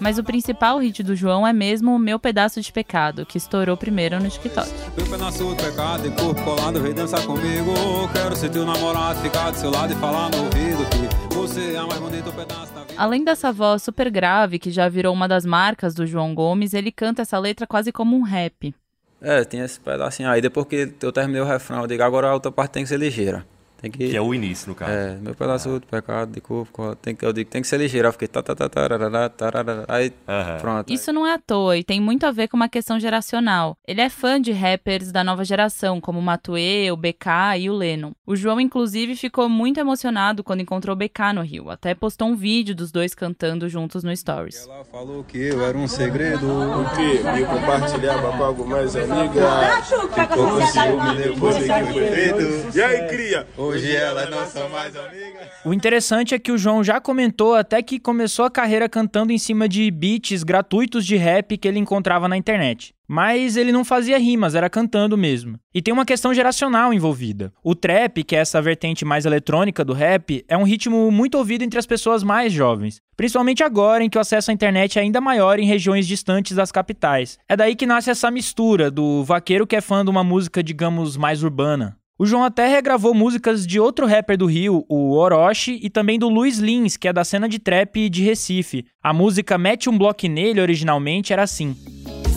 mas 0.06 0.20
o 0.20 0.24
principal 0.24 0.78
hit 0.78 1.02
do 1.02 1.16
João 1.16 1.48
é 1.48 1.52
mesmo 1.52 1.96
o 1.96 1.98
Meu 1.98 2.20
Pedaço 2.20 2.62
de 2.62 2.72
Pecado, 2.72 3.26
que 3.26 3.40
estourou 3.40 3.76
primeiro 3.76 4.22
no 4.22 4.30
TikTok. 4.30 4.70
Meu 4.96 5.08
pedaço 5.08 5.56
de 5.56 5.64
pecado, 5.64 6.12
corpo 6.12 6.44
colado, 6.44 6.80
vem 6.80 6.94
dançar 6.94 7.26
comigo. 7.26 7.74
Quero 8.14 8.36
ser 8.36 8.52
teu 8.52 8.68
namorado, 8.68 9.20
ficar 9.22 9.50
do 9.50 9.58
seu 9.58 9.72
lado 9.72 9.94
e 9.94 9.96
falar 9.96 10.30
no 10.30 10.44
ouvido 10.44 10.86
que 10.92 11.34
você 11.34 11.74
é 11.74 11.82
mais 11.82 12.00
bonito 12.00 12.32
pedaço 12.34 12.72
da 12.72 12.82
vida. 12.82 12.94
Além 12.96 13.24
dessa 13.24 13.52
voz 13.52 13.82
super 13.82 14.12
grave, 14.12 14.60
que 14.60 14.70
já 14.70 14.88
virou 14.88 15.12
uma 15.12 15.28
das 15.28 15.44
marcas 15.44 15.96
do 15.96 16.06
João 16.06 16.36
Gomes, 16.36 16.76
ele 16.76 16.92
canta 16.92 17.24
essa 17.24 17.40
letra 17.40 17.66
quase 17.66 17.92
como 17.92 18.16
um 18.16 18.22
rap. 18.22 18.76
É, 19.20 19.44
tinha 19.44 19.66
esse 19.66 19.80
pedacinho 19.80 20.30
aí. 20.30 20.40
Depois 20.40 20.68
que 20.68 20.94
eu 21.02 21.12
terminei 21.12 21.42
o 21.42 21.46
refrão, 21.46 21.82
eu 21.82 21.88
digo, 21.88 22.04
agora 22.04 22.30
a 22.30 22.34
outra 22.36 22.52
parte 22.52 22.74
tem 22.74 22.84
que 22.84 22.90
ser 22.90 23.00
ligeira. 23.00 23.44
Tem 23.86 23.92
que, 23.92 24.10
que 24.10 24.18
é 24.18 24.22
o 24.22 24.34
início, 24.34 24.68
no 24.68 24.74
caso. 24.74 24.92
É, 24.92 25.16
meu 25.22 25.36
pedaço 25.36 25.70
ah. 25.70 25.80
de 25.80 25.86
pecado, 25.86 26.32
de 26.32 26.42
corpo, 26.42 26.96
tem 26.96 27.16
que, 27.16 27.24
eu 27.24 27.32
digo, 27.32 27.48
tem 27.48 27.62
que 27.62 27.68
ser 27.68 27.78
ligeiro. 27.78 28.08
Eu 28.08 28.12
fiquei 28.14 28.28
tá, 28.28 28.42
tá, 28.42 28.56
tá, 28.56 28.68
tarará, 28.68 29.30
tarará, 29.30 29.86
aí 29.88 30.08
uhum. 30.28 30.58
pronto. 30.60 30.92
Isso 30.92 31.14
não 31.14 31.28
é 31.28 31.36
à 31.36 31.38
toa 31.38 31.78
e 31.78 31.84
tem 31.84 32.02
muito 32.02 32.26
a 32.26 32.32
ver 32.32 32.48
com 32.48 32.58
uma 32.58 32.68
questão 32.68 33.00
geracional. 33.00 33.78
Ele 33.88 34.02
é 34.02 34.10
fã 34.10 34.42
de 34.42 34.52
rappers 34.52 35.12
da 35.12 35.24
nova 35.24 35.46
geração, 35.46 36.02
como 36.02 36.18
o 36.18 36.22
Matue, 36.22 36.90
o 36.92 36.98
BK 36.98 37.60
e 37.60 37.70
o 37.70 37.76
Lennon. 37.76 38.14
O 38.26 38.36
João, 38.36 38.60
inclusive, 38.60 39.16
ficou 39.16 39.48
muito 39.48 39.80
emocionado 39.80 40.44
quando 40.44 40.62
encontrou 40.62 40.96
o 40.96 40.98
BK 40.98 41.34
no 41.36 41.44
Rio. 41.44 41.70
Até 41.70 41.94
postou 41.94 42.30
um 42.30 42.36
vídeo 42.36 42.74
dos 42.74 42.92
dois 42.92 43.14
cantando 43.14 43.70
juntos 43.70 44.04
no 44.04 44.16
Stories. 44.18 44.68
Ela 44.68 44.84
falou 44.86 45.24
que 45.24 45.38
eu 45.38 45.64
era 45.64 45.78
um 45.78 45.88
segredo. 45.88 46.48
O 46.48 46.90
que? 46.96 47.24
Me 47.24 47.46
compartilhava 47.46 48.36
com 48.36 48.44
algo 48.44 48.68
mais 48.68 48.96
amiga. 48.96 49.84
Ficou 49.84 50.50
com 50.50 50.66
ciúme 50.66 51.18
depois 51.18 51.58
que 51.58 51.68
foi 51.68 52.08
feito. 52.08 52.78
E 52.78 52.82
aí, 52.82 53.08
cria? 53.08 53.48
Hoje 53.76 53.94
ela 53.94 54.26
não 54.28 54.46
são 54.48 54.70
mais 54.70 54.96
amigas. 54.96 55.50
O 55.66 55.74
interessante 55.74 56.34
é 56.34 56.40
que 56.40 56.50
o 56.50 56.58
João 56.58 56.82
já 56.82 57.02
comentou 57.02 57.56
até 57.56 57.82
que 57.84 58.00
começou 58.00 58.46
a 58.46 58.50
carreira 58.50 58.88
cantando 58.88 59.34
em 59.34 59.38
cima 59.38 59.68
de 59.68 59.92
beats 59.92 60.44
gratuitos 60.44 61.06
de 61.06 61.18
rap 61.18 61.58
que 61.58 61.68
ele 61.68 61.78
encontrava 61.78 62.30
na 62.30 62.38
internet. 62.38 62.96
Mas 63.06 63.58
ele 63.58 63.74
não 63.74 63.84
fazia 63.84 64.18
rimas, 64.18 64.56
era 64.56 64.70
cantando 64.70 65.18
mesmo. 65.18 65.60
E 65.74 65.82
tem 65.82 65.94
uma 65.94 66.06
questão 66.06 66.34
geracional 66.34 66.94
envolvida. 66.94 67.52
O 67.62 67.76
trap, 67.76 68.24
que 68.24 68.34
é 68.36 68.40
essa 68.40 68.62
vertente 68.62 69.04
mais 69.04 69.26
eletrônica 69.26 69.84
do 69.84 69.92
rap, 69.92 70.46
é 70.48 70.56
um 70.56 70.64
ritmo 70.64 71.12
muito 71.12 71.38
ouvido 71.38 71.64
entre 71.64 71.78
as 71.78 71.86
pessoas 71.86 72.24
mais 72.24 72.54
jovens. 72.54 73.02
Principalmente 73.18 73.62
agora 73.62 74.06
em 74.06 74.10
que 74.10 74.18
o 74.18 74.22
acesso 74.22 74.52
à 74.52 74.54
internet 74.54 74.98
é 74.98 75.02
ainda 75.02 75.20
maior 75.20 75.60
em 75.60 75.68
regiões 75.68 76.08
distantes 76.08 76.56
das 76.56 76.72
capitais. 76.72 77.38
É 77.48 77.58
daí 77.58 77.76
que 77.76 77.86
nasce 77.86 78.10
essa 78.10 78.32
mistura 78.32 78.90
do 78.90 79.22
vaqueiro 79.26 79.68
que 79.68 79.76
é 79.76 79.82
fã 79.82 80.04
de 80.04 80.10
uma 80.10 80.24
música, 80.24 80.64
digamos, 80.64 81.18
mais 81.18 81.44
urbana. 81.44 81.98
O 82.18 82.26
João 82.26 82.46
até 82.46 82.66
regravou 82.66 83.14
músicas 83.14 83.68
de 83.68 83.78
outro 83.78 84.06
rapper 84.06 84.38
do 84.38 84.46
Rio, 84.46 84.86
o 84.88 85.12
Orochi, 85.12 85.78
e 85.84 85.90
também 85.90 86.18
do 86.18 86.30
Luiz 86.30 86.60
Lins, 86.60 86.96
que 86.96 87.10
é 87.10 87.14
da 87.14 87.26
cena 87.26 87.50
de 87.50 87.60
trap 87.60 88.10
de 88.10 88.24
Recife. 88.24 88.86
A 89.04 89.12
música 89.12 89.58
Mete 89.58 89.90
um 89.90 89.98
Bloco 89.98 90.26
Nele 90.26 90.62
originalmente 90.62 91.34
era 91.34 91.44
assim. 91.44 91.76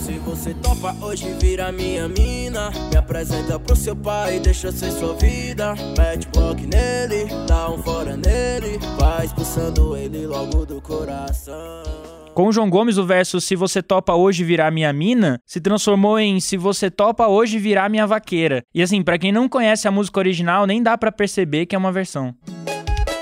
Se 0.05 0.19
você 0.19 0.53
topa 0.55 0.93
hoje 1.01 1.31
vira 1.39 1.71
minha 1.71 2.09
mina 2.09 2.71
Me 2.89 2.97
apresenta 2.97 3.59
pro 3.59 3.75
seu 3.75 3.95
pai, 3.95 4.39
deixa 4.39 4.71
ser 4.71 4.91
sua 4.91 5.13
vida 5.13 5.75
Mete 5.95 6.27
bloco 6.33 6.61
nele, 6.61 7.27
dá 7.47 7.69
um 7.69 7.77
fora 7.77 8.17
nele 8.17 8.79
Vai 8.97 9.27
expulsando 9.27 9.95
ele 9.95 10.25
logo 10.25 10.65
do 10.65 10.81
coração 10.81 12.08
com 12.33 12.47
o 12.47 12.51
João 12.51 12.69
Gomes, 12.69 12.97
o 12.97 13.05
verso 13.05 13.41
Se 13.41 13.55
você 13.55 13.81
topa 13.81 14.13
hoje 14.13 14.43
virar 14.43 14.71
minha 14.71 14.91
mina 14.93 15.39
se 15.45 15.59
transformou 15.59 16.19
em 16.19 16.39
Se 16.39 16.57
você 16.57 16.89
topa 16.89 17.27
hoje 17.27 17.59
virar 17.59 17.89
minha 17.89 18.07
vaqueira. 18.07 18.63
E 18.73 18.81
assim, 18.81 19.01
para 19.01 19.17
quem 19.17 19.31
não 19.31 19.49
conhece 19.49 19.87
a 19.87 19.91
música 19.91 20.19
original, 20.19 20.65
nem 20.65 20.81
dá 20.81 20.97
para 20.97 21.11
perceber 21.11 21.65
que 21.65 21.75
é 21.75 21.77
uma 21.77 21.91
versão. 21.91 22.33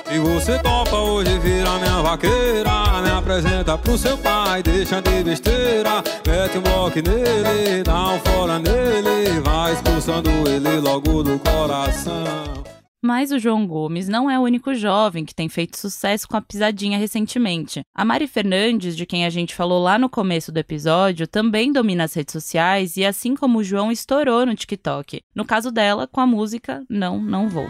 E 0.09 0.19
você 0.19 0.57
topa 0.59 0.95
hoje 0.97 1.37
virar 1.39 1.79
minha 1.79 2.01
vaqueira 2.01 2.71
Me 3.03 3.09
apresenta 3.09 3.77
pro 3.77 3.97
seu 3.97 4.17
pai, 4.17 4.63
deixa 4.63 5.01
de 5.01 5.23
besteira 5.23 6.01
Mete 6.25 6.57
um 6.57 6.61
bloco 6.61 6.95
nele, 6.95 7.83
dá 7.83 8.13
um 8.13 8.19
fora 8.19 8.57
nele 8.57 9.41
Vai 9.41 9.73
expulsando 9.73 10.29
ele 10.47 10.79
logo 10.79 11.23
do 11.23 11.37
coração 11.39 12.76
mas 13.07 13.31
o 13.31 13.39
João 13.39 13.65
Gomes 13.65 14.09
não 14.09 14.29
é 14.29 14.37
o 14.37 14.41
único 14.41 14.75
jovem 14.75 15.23
que 15.23 15.33
tem 15.33 15.47
feito 15.47 15.77
sucesso 15.77 16.27
com 16.27 16.35
a 16.35 16.41
pisadinha 16.41 16.97
recentemente. 16.97 17.79
A 17.95 18.03
Mari 18.03 18.27
Fernandes, 18.27 18.97
de 18.97 19.05
quem 19.05 19.25
a 19.25 19.29
gente 19.29 19.55
falou 19.55 19.81
lá 19.81 19.97
no 19.97 20.09
começo 20.09 20.51
do 20.51 20.57
episódio, 20.57 21.25
também 21.25 21.71
domina 21.71 22.03
as 22.03 22.13
redes 22.13 22.33
sociais 22.33 22.97
e, 22.97 23.05
assim 23.05 23.33
como 23.33 23.59
o 23.59 23.63
João, 23.63 23.93
estourou 23.93 24.45
no 24.45 24.53
TikTok. 24.53 25.21
No 25.33 25.45
caso 25.45 25.71
dela, 25.71 26.05
com 26.05 26.19
a 26.19 26.27
música 26.27 26.83
Não, 26.89 27.17
Não 27.21 27.47
Vou. 27.47 27.69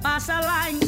Passa 0.00 0.38
lá 0.38 0.70
em 0.70 0.78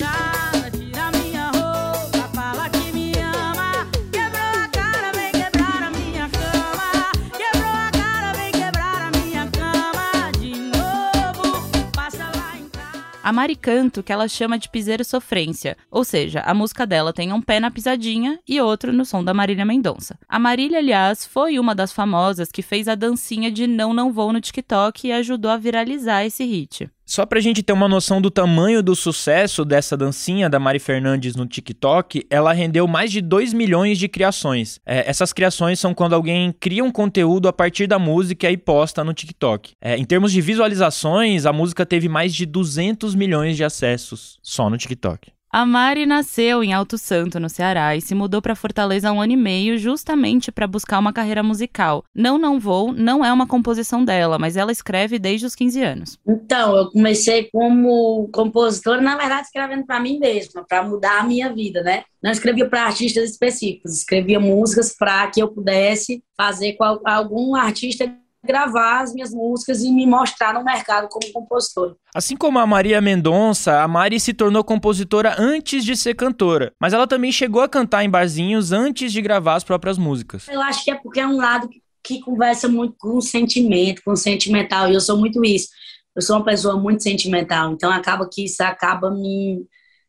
a 13.30 13.32
Mari 13.32 13.54
Canto, 13.54 14.02
que 14.02 14.12
ela 14.12 14.26
chama 14.26 14.58
de 14.58 14.68
piseiro 14.68 15.04
sofrência, 15.04 15.76
ou 15.88 16.02
seja, 16.02 16.40
a 16.40 16.52
música 16.52 16.84
dela 16.84 17.12
tem 17.12 17.32
um 17.32 17.40
pé 17.40 17.60
na 17.60 17.70
pisadinha 17.70 18.40
e 18.46 18.60
outro 18.60 18.92
no 18.92 19.04
som 19.04 19.22
da 19.22 19.32
Marília 19.32 19.64
Mendonça. 19.64 20.18
A 20.28 20.36
Marília, 20.36 20.78
aliás, 20.78 21.24
foi 21.24 21.56
uma 21.56 21.72
das 21.72 21.92
famosas 21.92 22.50
que 22.50 22.60
fez 22.60 22.88
a 22.88 22.96
dancinha 22.96 23.48
de 23.48 23.68
Não 23.68 23.94
Não 23.94 24.12
Vou 24.12 24.32
no 24.32 24.40
TikTok 24.40 25.06
e 25.06 25.12
ajudou 25.12 25.48
a 25.48 25.56
viralizar 25.56 26.24
esse 26.24 26.42
hit. 26.42 26.90
Só 27.10 27.26
pra 27.26 27.40
gente 27.40 27.60
ter 27.60 27.72
uma 27.72 27.88
noção 27.88 28.22
do 28.22 28.30
tamanho 28.30 28.84
do 28.84 28.94
sucesso 28.94 29.64
dessa 29.64 29.96
dancinha 29.96 30.48
da 30.48 30.60
Mari 30.60 30.78
Fernandes 30.78 31.34
no 31.34 31.44
TikTok, 31.44 32.24
ela 32.30 32.52
rendeu 32.52 32.86
mais 32.86 33.10
de 33.10 33.20
2 33.20 33.52
milhões 33.52 33.98
de 33.98 34.06
criações. 34.06 34.78
É, 34.86 35.10
essas 35.10 35.32
criações 35.32 35.80
são 35.80 35.92
quando 35.92 36.14
alguém 36.14 36.52
cria 36.52 36.84
um 36.84 36.92
conteúdo 36.92 37.48
a 37.48 37.52
partir 37.52 37.88
da 37.88 37.98
música 37.98 38.48
e 38.48 38.56
posta 38.56 39.02
no 39.02 39.12
TikTok. 39.12 39.72
É, 39.80 39.96
em 39.96 40.04
termos 40.04 40.30
de 40.30 40.40
visualizações, 40.40 41.46
a 41.46 41.52
música 41.52 41.84
teve 41.84 42.08
mais 42.08 42.32
de 42.32 42.46
200 42.46 43.16
milhões 43.16 43.56
de 43.56 43.64
acessos 43.64 44.38
só 44.40 44.70
no 44.70 44.78
TikTok. 44.78 45.32
A 45.52 45.66
Mari 45.66 46.06
nasceu 46.06 46.62
em 46.62 46.72
Alto 46.72 46.96
Santo, 46.96 47.40
no 47.40 47.48
Ceará, 47.48 47.96
e 47.96 48.00
se 48.00 48.14
mudou 48.14 48.40
para 48.40 48.54
Fortaleza 48.54 49.08
há 49.08 49.12
um 49.12 49.20
ano 49.20 49.32
e 49.32 49.36
meio 49.36 49.76
justamente 49.78 50.52
para 50.52 50.64
buscar 50.64 51.00
uma 51.00 51.12
carreira 51.12 51.42
musical. 51.42 52.04
Não 52.14 52.38
Não 52.38 52.60
Vou 52.60 52.92
não 52.92 53.24
é 53.24 53.32
uma 53.32 53.48
composição 53.48 54.04
dela, 54.04 54.38
mas 54.38 54.56
ela 54.56 54.70
escreve 54.70 55.18
desde 55.18 55.46
os 55.46 55.56
15 55.56 55.82
anos. 55.82 56.18
Então, 56.24 56.76
eu 56.76 56.92
comecei 56.92 57.48
como 57.50 58.28
compositora, 58.32 59.00
na 59.00 59.16
verdade, 59.16 59.46
escrevendo 59.46 59.84
para 59.84 59.98
mim 59.98 60.20
mesma, 60.20 60.64
para 60.64 60.84
mudar 60.84 61.18
a 61.18 61.24
minha 61.24 61.52
vida, 61.52 61.82
né? 61.82 62.04
Não 62.22 62.30
escrevia 62.30 62.68
para 62.68 62.84
artistas 62.84 63.30
específicos, 63.30 63.98
escrevia 63.98 64.38
músicas 64.38 64.94
para 64.96 65.26
que 65.26 65.42
eu 65.42 65.48
pudesse 65.48 66.22
fazer 66.36 66.74
com 66.74 66.84
algum 67.04 67.56
artista 67.56 68.06
gravar 68.42 69.02
as 69.02 69.12
minhas 69.12 69.32
músicas 69.32 69.82
e 69.82 69.90
me 69.90 70.06
mostrar 70.06 70.54
no 70.54 70.64
mercado 70.64 71.08
como 71.08 71.32
compositor. 71.32 71.96
Assim 72.14 72.36
como 72.36 72.58
a 72.58 72.66
Maria 72.66 73.00
Mendonça, 73.00 73.80
a 73.80 73.88
Mari 73.88 74.18
se 74.18 74.32
tornou 74.32 74.64
compositora 74.64 75.36
antes 75.38 75.84
de 75.84 75.96
ser 75.96 76.14
cantora, 76.14 76.72
mas 76.80 76.92
ela 76.92 77.06
também 77.06 77.30
chegou 77.30 77.60
a 77.60 77.68
cantar 77.68 78.04
em 78.04 78.10
barzinhos 78.10 78.72
antes 78.72 79.12
de 79.12 79.20
gravar 79.20 79.56
as 79.56 79.64
próprias 79.64 79.98
músicas. 79.98 80.48
Eu 80.48 80.60
acho 80.60 80.84
que 80.84 80.90
é 80.90 80.94
porque 80.94 81.20
é 81.20 81.26
um 81.26 81.36
lado 81.36 81.68
que, 81.68 81.82
que 82.02 82.20
conversa 82.20 82.68
muito 82.68 82.94
com 82.98 83.16
o 83.16 83.22
sentimento, 83.22 84.02
com 84.04 84.12
o 84.12 84.16
sentimental, 84.16 84.90
e 84.90 84.94
eu 84.94 85.00
sou 85.00 85.18
muito 85.18 85.44
isso. 85.44 85.68
Eu 86.16 86.22
sou 86.22 86.36
uma 86.36 86.44
pessoa 86.44 86.76
muito 86.76 87.02
sentimental, 87.02 87.72
então 87.72 87.90
acaba 87.90 88.28
que 88.30 88.44
isso 88.44 88.62
acaba 88.62 89.10
me, 89.10 89.64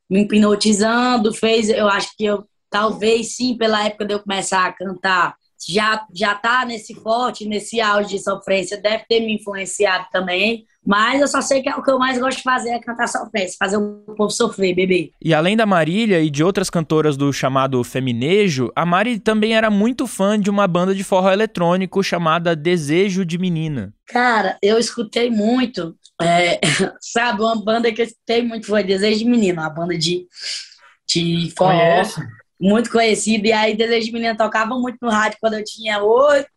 me 0.09 0.21
hipnotizando, 0.21 1.33
fez, 1.33 1.69
eu 1.69 1.87
acho 1.87 2.15
que 2.17 2.25
eu 2.25 2.45
talvez 2.69 3.35
sim, 3.35 3.57
pela 3.57 3.85
época 3.85 4.05
de 4.05 4.13
eu 4.13 4.19
começar 4.19 4.65
a 4.65 4.71
cantar, 4.71 5.35
já 5.67 6.05
já 6.13 6.35
tá 6.35 6.65
nesse 6.65 6.93
forte, 6.95 7.47
nesse 7.47 7.79
auge 7.81 8.09
de 8.09 8.19
sofrência, 8.19 8.81
deve 8.81 9.05
ter 9.07 9.19
me 9.19 9.35
influenciado 9.35 10.07
também. 10.11 10.65
Mas 10.83 11.21
eu 11.21 11.27
só 11.27 11.41
sei 11.41 11.61
que 11.61 11.69
é 11.69 11.75
o 11.75 11.83
que 11.83 11.91
eu 11.91 11.99
mais 11.99 12.17
gosto 12.17 12.37
de 12.37 12.43
fazer 12.43 12.69
é 12.69 12.79
cantar 12.79 13.07
sofrência, 13.07 13.55
fazer 13.59 13.77
o 13.77 14.15
povo 14.17 14.31
sofrer, 14.31 14.73
bebê. 14.73 15.11
E 15.21 15.31
além 15.31 15.55
da 15.55 15.65
Marília 15.65 16.21
e 16.21 16.29
de 16.29 16.43
outras 16.43 16.71
cantoras 16.71 17.15
do 17.15 17.31
chamado 17.31 17.83
Feminejo, 17.83 18.71
a 18.75 18.83
Mari 18.83 19.19
também 19.19 19.55
era 19.55 19.69
muito 19.69 20.07
fã 20.07 20.39
de 20.39 20.49
uma 20.49 20.67
banda 20.67 20.95
de 20.95 21.03
forró 21.03 21.31
eletrônico 21.31 22.01
chamada 22.01 22.55
Desejo 22.55 23.23
de 23.23 23.37
Menina. 23.37 23.93
Cara, 24.07 24.57
eu 24.61 24.79
escutei 24.79 25.29
muito, 25.29 25.95
é, 26.19 26.59
sabe, 26.99 27.41
uma 27.41 27.63
banda 27.63 27.91
que 27.91 28.01
eu 28.01 28.05
escutei 28.05 28.41
muito 28.41 28.65
foi 28.65 28.83
Desejo 28.83 29.19
de 29.19 29.25
Menina, 29.25 29.61
uma 29.61 29.69
banda 29.69 29.95
de, 29.95 30.25
de 31.07 31.53
forró. 31.55 31.77
Conhece? 31.77 32.21
Muito 32.61 32.91
conhecido. 32.91 33.47
E 33.47 33.51
aí, 33.51 33.75
Desejo 33.75 34.05
de 34.05 34.13
Menina 34.13 34.37
tocava 34.37 34.75
muito 34.77 34.97
no 35.01 35.09
rádio 35.09 35.39
quando 35.41 35.55
eu 35.55 35.63
tinha 35.63 36.01
8, 36.03 36.47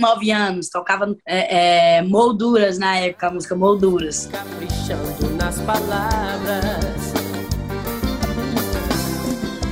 9 0.00 0.30
anos. 0.30 0.70
Tocava 0.70 1.14
é, 1.26 1.98
é, 1.98 2.02
Molduras 2.02 2.78
na 2.78 2.96
época, 2.96 3.26
a 3.26 3.30
música 3.30 3.54
Molduras. 3.54 4.26
Caprichando 4.26 5.30
nas 5.36 5.60
palavras 5.60 7.12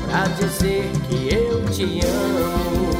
Pra 0.06 0.24
dizer 0.38 0.90
que 1.08 1.34
eu 1.34 1.64
te 1.70 2.00
amo 2.06 2.94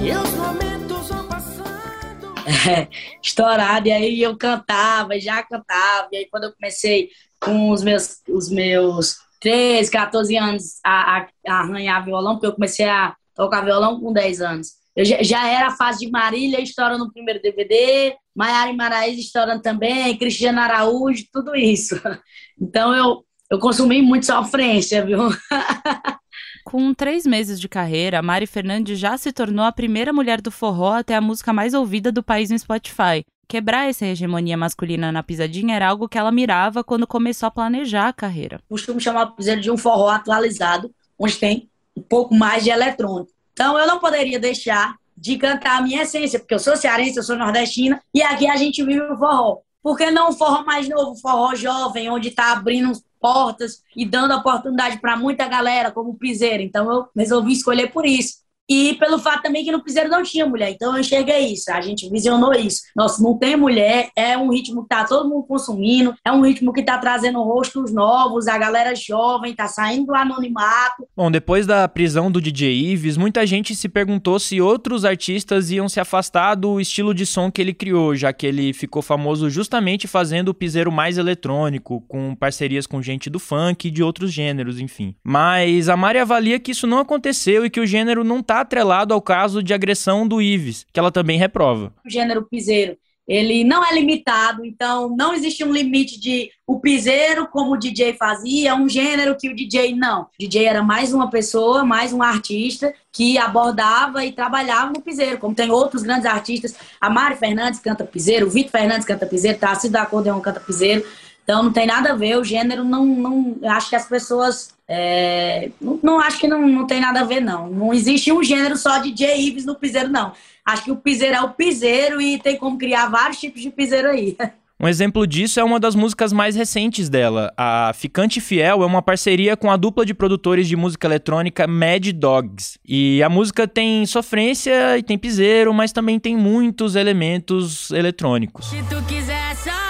E 0.00 0.12
os 0.12 0.30
momentos 0.30 1.08
vão 1.08 1.26
passando 1.26 2.34
é, 2.46 2.88
Estourado, 3.22 3.88
e 3.88 3.92
aí 3.92 4.22
eu 4.22 4.36
cantava, 4.38 5.18
já 5.18 5.42
cantava 5.42 6.08
E 6.12 6.18
aí 6.18 6.28
quando 6.30 6.44
eu 6.44 6.52
comecei 6.52 7.10
com 7.40 7.70
os 7.70 7.82
meus, 7.82 8.22
os 8.28 8.48
meus 8.48 9.27
13, 9.40 9.90
14 9.90 10.36
anos 10.36 10.62
a, 10.84 11.18
a, 11.18 11.28
arranhar 11.60 12.04
violão, 12.04 12.34
porque 12.34 12.46
eu 12.46 12.54
comecei 12.54 12.88
a 12.88 13.14
tocar 13.34 13.64
violão 13.64 14.00
com 14.00 14.12
10 14.12 14.40
anos. 14.40 14.68
Eu 14.96 15.04
já, 15.04 15.22
já 15.22 15.48
era 15.48 15.68
a 15.68 15.76
fase 15.76 16.00
de 16.00 16.10
Marília 16.10 16.60
estourando 16.60 17.04
no 17.04 17.12
primeiro 17.12 17.40
DVD, 17.40 18.16
Maiara 18.34 18.70
e 18.70 18.76
Maraíza 18.76 19.20
estourando 19.20 19.62
também, 19.62 20.18
Cristiano 20.18 20.60
Araújo, 20.60 21.24
tudo 21.32 21.54
isso. 21.54 22.00
Então 22.60 22.92
eu, 22.92 23.24
eu 23.48 23.60
consumi 23.60 24.02
muito 24.02 24.26
sofrência, 24.26 25.06
viu? 25.06 25.20
Com 26.64 26.92
três 26.92 27.24
meses 27.24 27.60
de 27.60 27.68
carreira, 27.68 28.20
Mari 28.20 28.48
Fernandes 28.48 28.98
já 28.98 29.16
se 29.16 29.32
tornou 29.32 29.64
a 29.64 29.70
primeira 29.70 30.12
mulher 30.12 30.40
do 30.40 30.50
forró 30.50 30.94
a 30.94 31.04
ter 31.04 31.14
a 31.14 31.20
música 31.20 31.52
mais 31.52 31.72
ouvida 31.72 32.10
do 32.10 32.20
país 32.20 32.50
no 32.50 32.58
Spotify. 32.58 33.24
Quebrar 33.48 33.88
essa 33.88 34.04
hegemonia 34.04 34.58
masculina 34.58 35.10
na 35.10 35.22
pisadinha 35.22 35.74
era 35.74 35.88
algo 35.88 36.06
que 36.06 36.18
ela 36.18 36.30
mirava 36.30 36.84
quando 36.84 37.06
começou 37.06 37.46
a 37.46 37.50
planejar 37.50 38.08
a 38.08 38.12
carreira. 38.12 38.60
Costumo 38.68 39.00
chamar 39.00 39.22
o 39.22 39.30
piseiro 39.30 39.62
de 39.62 39.70
um 39.70 39.76
forró 39.78 40.10
atualizado, 40.10 40.94
onde 41.18 41.38
tem 41.38 41.66
um 41.96 42.02
pouco 42.02 42.34
mais 42.34 42.62
de 42.62 42.68
eletrônico. 42.68 43.32
Então 43.54 43.78
eu 43.78 43.86
não 43.86 43.98
poderia 43.98 44.38
deixar 44.38 44.96
de 45.16 45.38
cantar 45.38 45.78
a 45.78 45.80
minha 45.80 46.02
essência, 46.02 46.38
porque 46.38 46.52
eu 46.52 46.58
sou 46.58 46.76
cearense, 46.76 47.16
eu 47.16 47.22
sou 47.22 47.36
nordestina, 47.36 48.02
e 48.12 48.22
aqui 48.22 48.46
a 48.46 48.54
gente 48.54 48.84
vive 48.84 49.00
o 49.00 49.16
forró. 49.16 49.60
Por 49.82 49.96
que 49.96 50.10
não 50.10 50.28
um 50.28 50.32
forró 50.32 50.62
mais 50.62 50.86
novo, 50.86 51.18
forró 51.18 51.54
jovem, 51.54 52.10
onde 52.10 52.28
está 52.28 52.52
abrindo 52.52 52.92
portas 53.18 53.82
e 53.96 54.04
dando 54.04 54.34
oportunidade 54.34 55.00
para 55.00 55.16
muita 55.16 55.48
galera, 55.48 55.90
como 55.90 56.10
o 56.10 56.18
piseiro? 56.18 56.62
Então 56.62 56.92
eu 56.92 57.08
resolvi 57.16 57.54
escolher 57.54 57.90
por 57.90 58.04
isso. 58.04 58.46
E 58.68 58.94
pelo 58.94 59.18
fato 59.18 59.42
também 59.42 59.64
que 59.64 59.72
no 59.72 59.82
Piseiro 59.82 60.10
não 60.10 60.22
tinha 60.22 60.46
mulher. 60.46 60.70
Então 60.70 60.94
eu 60.94 61.00
enxerguei 61.00 61.52
isso, 61.52 61.72
a 61.72 61.80
gente 61.80 62.08
visionou 62.10 62.52
isso. 62.52 62.82
Nossa, 62.94 63.22
não 63.22 63.36
tem 63.38 63.56
mulher, 63.56 64.10
é 64.14 64.36
um 64.36 64.50
ritmo 64.50 64.82
que 64.82 64.88
tá 64.88 65.04
todo 65.04 65.28
mundo 65.28 65.46
consumindo, 65.46 66.14
é 66.24 66.30
um 66.30 66.42
ritmo 66.42 66.72
que 66.72 66.82
tá 66.82 66.98
trazendo 66.98 67.42
rostos 67.42 67.92
novos, 67.92 68.46
a 68.46 68.58
galera 68.58 68.94
jovem 68.94 69.54
tá 69.54 69.66
saindo 69.66 70.06
do 70.06 70.14
anonimato. 70.14 71.06
Bom, 71.16 71.30
depois 71.30 71.66
da 71.66 71.88
prisão 71.88 72.30
do 72.30 72.40
DJ 72.40 72.92
Ives, 72.92 73.16
muita 73.16 73.46
gente 73.46 73.74
se 73.74 73.88
perguntou 73.88 74.38
se 74.38 74.60
outros 74.60 75.04
artistas 75.04 75.70
iam 75.70 75.88
se 75.88 76.00
afastar 76.00 76.54
do 76.54 76.80
estilo 76.80 77.14
de 77.14 77.24
som 77.24 77.50
que 77.50 77.60
ele 77.60 77.72
criou, 77.72 78.14
já 78.14 78.32
que 78.32 78.46
ele 78.46 78.72
ficou 78.72 79.02
famoso 79.02 79.48
justamente 79.48 80.06
fazendo 80.06 80.48
o 80.48 80.54
piseiro 80.54 80.92
mais 80.92 81.18
eletrônico, 81.18 82.02
com 82.08 82.34
parcerias 82.34 82.86
com 82.86 83.00
gente 83.00 83.30
do 83.30 83.38
funk 83.38 83.88
e 83.88 83.90
de 83.90 84.02
outros 84.02 84.32
gêneros, 84.32 84.80
enfim. 84.80 85.14
Mas 85.24 85.88
a 85.88 85.96
Mari 85.96 86.18
avalia 86.18 86.58
que 86.58 86.72
isso 86.72 86.86
não 86.86 86.98
aconteceu 86.98 87.64
e 87.64 87.70
que 87.70 87.80
o 87.80 87.86
gênero 87.86 88.24
não 88.24 88.42
tá 88.42 88.57
atrelado 88.60 89.14
ao 89.14 89.20
caso 89.20 89.62
de 89.62 89.74
agressão 89.74 90.26
do 90.26 90.40
Ives, 90.40 90.86
que 90.92 90.98
ela 90.98 91.10
também 91.10 91.38
reprova. 91.38 91.92
O 92.04 92.10
gênero 92.10 92.44
piseiro, 92.44 92.96
ele 93.28 93.62
não 93.62 93.84
é 93.84 93.92
limitado, 93.92 94.64
então 94.64 95.14
não 95.14 95.34
existe 95.34 95.62
um 95.62 95.70
limite 95.70 96.18
de 96.18 96.50
o 96.66 96.80
piseiro, 96.80 97.46
como 97.46 97.72
o 97.72 97.76
DJ 97.76 98.14
fazia, 98.14 98.74
um 98.74 98.88
gênero 98.88 99.36
que 99.36 99.50
o 99.50 99.54
DJ 99.54 99.94
não. 99.94 100.22
O 100.22 100.28
DJ 100.38 100.64
era 100.64 100.82
mais 100.82 101.12
uma 101.12 101.28
pessoa, 101.28 101.84
mais 101.84 102.10
um 102.12 102.22
artista 102.22 102.94
que 103.12 103.36
abordava 103.36 104.24
e 104.24 104.32
trabalhava 104.32 104.92
no 104.92 105.02
piseiro, 105.02 105.36
como 105.36 105.54
tem 105.54 105.70
outros 105.70 106.02
grandes 106.02 106.24
artistas. 106.24 106.74
A 106.98 107.10
Mari 107.10 107.36
Fernandes 107.36 107.80
canta 107.80 108.02
piseiro, 108.02 108.46
o 108.46 108.50
Vitor 108.50 108.70
Fernandes 108.70 109.06
canta 109.06 109.26
piseiro, 109.26 109.58
Tarcísio 109.58 109.90
da 109.90 110.02
Acordeon 110.02 110.40
canta 110.40 110.60
piseiro. 110.60 111.04
Então 111.44 111.62
não 111.62 111.72
tem 111.72 111.86
nada 111.86 112.12
a 112.12 112.14
ver, 112.14 112.38
o 112.38 112.44
gênero 112.44 112.84
não. 112.84 113.04
não 113.04 113.58
acho 113.64 113.90
que 113.90 113.96
as 113.96 114.08
pessoas. 114.08 114.76
É, 114.88 115.70
não, 115.80 116.00
não, 116.02 116.20
acho 116.20 116.38
que 116.38 116.48
não, 116.48 116.66
não 116.66 116.86
tem 116.86 117.00
nada 117.00 117.20
a 117.20 117.24
ver, 117.24 117.40
não. 117.40 117.68
Não 117.68 117.92
existe 117.92 118.32
um 118.32 118.42
gênero 118.42 118.76
só 118.76 118.98
de 118.98 119.12
J. 119.12 119.36
Ives 119.36 119.66
no 119.66 119.74
piseiro, 119.74 120.08
não. 120.08 120.32
Acho 120.64 120.84
que 120.84 120.90
o 120.90 120.96
piseiro 120.96 121.36
é 121.36 121.40
o 121.42 121.50
piseiro 121.50 122.20
e 122.20 122.38
tem 122.38 122.56
como 122.56 122.78
criar 122.78 123.08
vários 123.08 123.38
tipos 123.38 123.60
de 123.60 123.70
piseiro 123.70 124.08
aí. 124.08 124.36
Um 124.80 124.86
exemplo 124.86 125.26
disso 125.26 125.58
é 125.58 125.64
uma 125.64 125.80
das 125.80 125.96
músicas 125.96 126.32
mais 126.32 126.54
recentes 126.54 127.08
dela. 127.08 127.52
A 127.56 127.90
Ficante 127.94 128.40
Fiel 128.40 128.82
é 128.82 128.86
uma 128.86 129.02
parceria 129.02 129.56
com 129.56 129.70
a 129.72 129.76
dupla 129.76 130.06
de 130.06 130.14
produtores 130.14 130.68
de 130.68 130.76
música 130.76 131.06
eletrônica 131.06 131.66
Mad 131.66 132.06
Dogs. 132.12 132.78
E 132.86 133.20
a 133.22 133.28
música 133.28 133.66
tem 133.66 134.06
sofrência 134.06 134.96
e 134.96 135.02
tem 135.02 135.18
piseiro, 135.18 135.74
mas 135.74 135.90
também 135.90 136.20
tem 136.20 136.36
muitos 136.36 136.94
elementos 136.94 137.90
eletrônicos. 137.90 138.66
Se 138.66 138.82
tu 138.84 139.02
quiser 139.06 139.56
só 139.56 139.88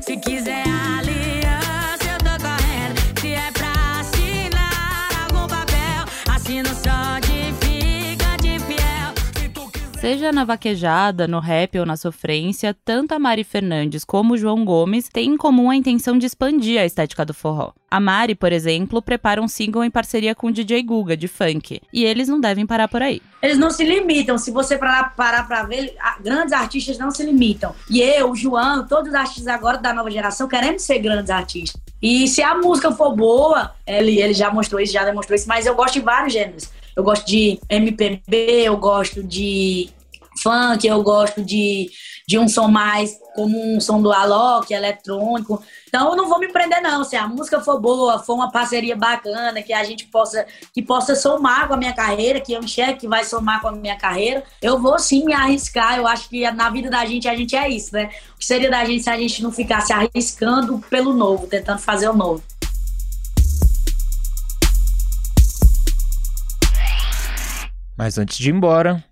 se 0.00 0.16
quiser 0.18 0.63
Seja 10.04 10.30
na 10.30 10.44
vaquejada, 10.44 11.26
no 11.26 11.40
rap 11.40 11.78
ou 11.78 11.86
na 11.86 11.96
sofrência, 11.96 12.76
tanto 12.84 13.14
a 13.14 13.18
Mari 13.18 13.42
Fernandes 13.42 14.04
como 14.04 14.34
o 14.34 14.36
João 14.36 14.62
Gomes 14.62 15.08
têm 15.08 15.30
em 15.30 15.36
comum 15.38 15.70
a 15.70 15.76
intenção 15.76 16.18
de 16.18 16.26
expandir 16.26 16.78
a 16.78 16.84
estética 16.84 17.24
do 17.24 17.32
forró. 17.32 17.72
A 17.90 17.98
Mari, 17.98 18.34
por 18.34 18.52
exemplo, 18.52 19.00
prepara 19.00 19.40
um 19.40 19.48
single 19.48 19.82
em 19.82 19.90
parceria 19.90 20.34
com 20.34 20.48
o 20.48 20.52
DJ 20.52 20.82
Guga, 20.82 21.16
de 21.16 21.26
funk. 21.26 21.80
E 21.90 22.04
eles 22.04 22.28
não 22.28 22.38
devem 22.38 22.66
parar 22.66 22.86
por 22.86 23.00
aí. 23.00 23.22
Eles 23.40 23.56
não 23.56 23.70
se 23.70 23.82
limitam. 23.82 24.36
Se 24.36 24.50
você 24.50 24.76
parar, 24.76 25.14
pra 25.14 25.62
ver, 25.62 25.96
grandes 26.20 26.52
artistas 26.52 26.98
não 26.98 27.10
se 27.10 27.24
limitam. 27.24 27.74
E 27.88 28.02
eu, 28.02 28.30
o 28.30 28.36
João, 28.36 28.86
todos 28.86 29.08
os 29.08 29.14
artistas 29.14 29.46
agora 29.46 29.78
da 29.78 29.94
nova 29.94 30.10
geração 30.10 30.46
queremos 30.46 30.82
ser 30.82 30.98
grandes 30.98 31.30
artistas. 31.30 31.80
E 32.02 32.28
se 32.28 32.42
a 32.42 32.54
música 32.54 32.92
for 32.92 33.16
boa, 33.16 33.72
ele, 33.86 34.20
ele 34.20 34.34
já 34.34 34.50
mostrou 34.50 34.78
isso, 34.82 34.92
já 34.92 35.02
demonstrou 35.02 35.34
isso, 35.34 35.48
mas 35.48 35.64
eu 35.64 35.74
gosto 35.74 35.94
de 35.94 36.00
vários 36.00 36.34
gêneros. 36.34 36.68
Eu 36.96 37.02
gosto 37.02 37.26
de 37.26 37.58
MPB, 37.68 38.62
eu 38.64 38.76
gosto 38.76 39.22
de 39.22 39.90
funk, 40.42 40.86
eu 40.86 41.02
gosto 41.02 41.42
de, 41.42 41.90
de 42.26 42.38
um 42.38 42.48
som 42.48 42.68
mais 42.68 43.18
como 43.34 43.58
um 43.60 43.80
som 43.80 44.00
do 44.00 44.12
Alok, 44.12 44.72
eletrônico. 44.72 45.62
Então 45.88 46.10
eu 46.10 46.16
não 46.16 46.28
vou 46.28 46.38
me 46.38 46.48
prender 46.48 46.80
não, 46.80 47.02
se 47.04 47.16
a 47.16 47.26
música 47.26 47.60
for 47.60 47.80
boa, 47.80 48.18
for 48.18 48.34
uma 48.34 48.50
parceria 48.50 48.96
bacana, 48.96 49.62
que 49.62 49.72
a 49.72 49.82
gente 49.82 50.06
possa 50.06 50.46
que 50.72 50.82
possa 50.82 51.14
somar 51.16 51.66
com 51.66 51.74
a 51.74 51.76
minha 51.76 51.92
carreira, 51.92 52.40
que 52.40 52.52
eu 52.52 52.60
enxergue 52.60 53.00
que 53.00 53.08
vai 53.08 53.24
somar 53.24 53.60
com 53.60 53.68
a 53.68 53.72
minha 53.72 53.96
carreira, 53.96 54.44
eu 54.62 54.78
vou 54.78 54.98
sim 54.98 55.24
me 55.24 55.32
arriscar. 55.32 55.96
Eu 55.98 56.06
acho 56.06 56.28
que 56.28 56.48
na 56.52 56.70
vida 56.70 56.88
da 56.88 57.04
gente 57.04 57.28
a 57.28 57.36
gente 57.36 57.56
é 57.56 57.68
isso, 57.68 57.92
né? 57.92 58.10
O 58.34 58.38
que 58.38 58.46
seria 58.46 58.70
da 58.70 58.84
gente 58.84 59.02
se 59.02 59.10
a 59.10 59.18
gente 59.18 59.42
não 59.42 59.50
ficasse 59.50 59.92
arriscando 59.92 60.78
pelo 60.90 61.12
novo, 61.12 61.46
tentando 61.46 61.80
fazer 61.80 62.08
o 62.08 62.14
novo. 62.14 62.42
Mas 67.96 68.18
antes 68.18 68.38
de 68.38 68.50
ir 68.50 68.54
embora. 68.54 69.02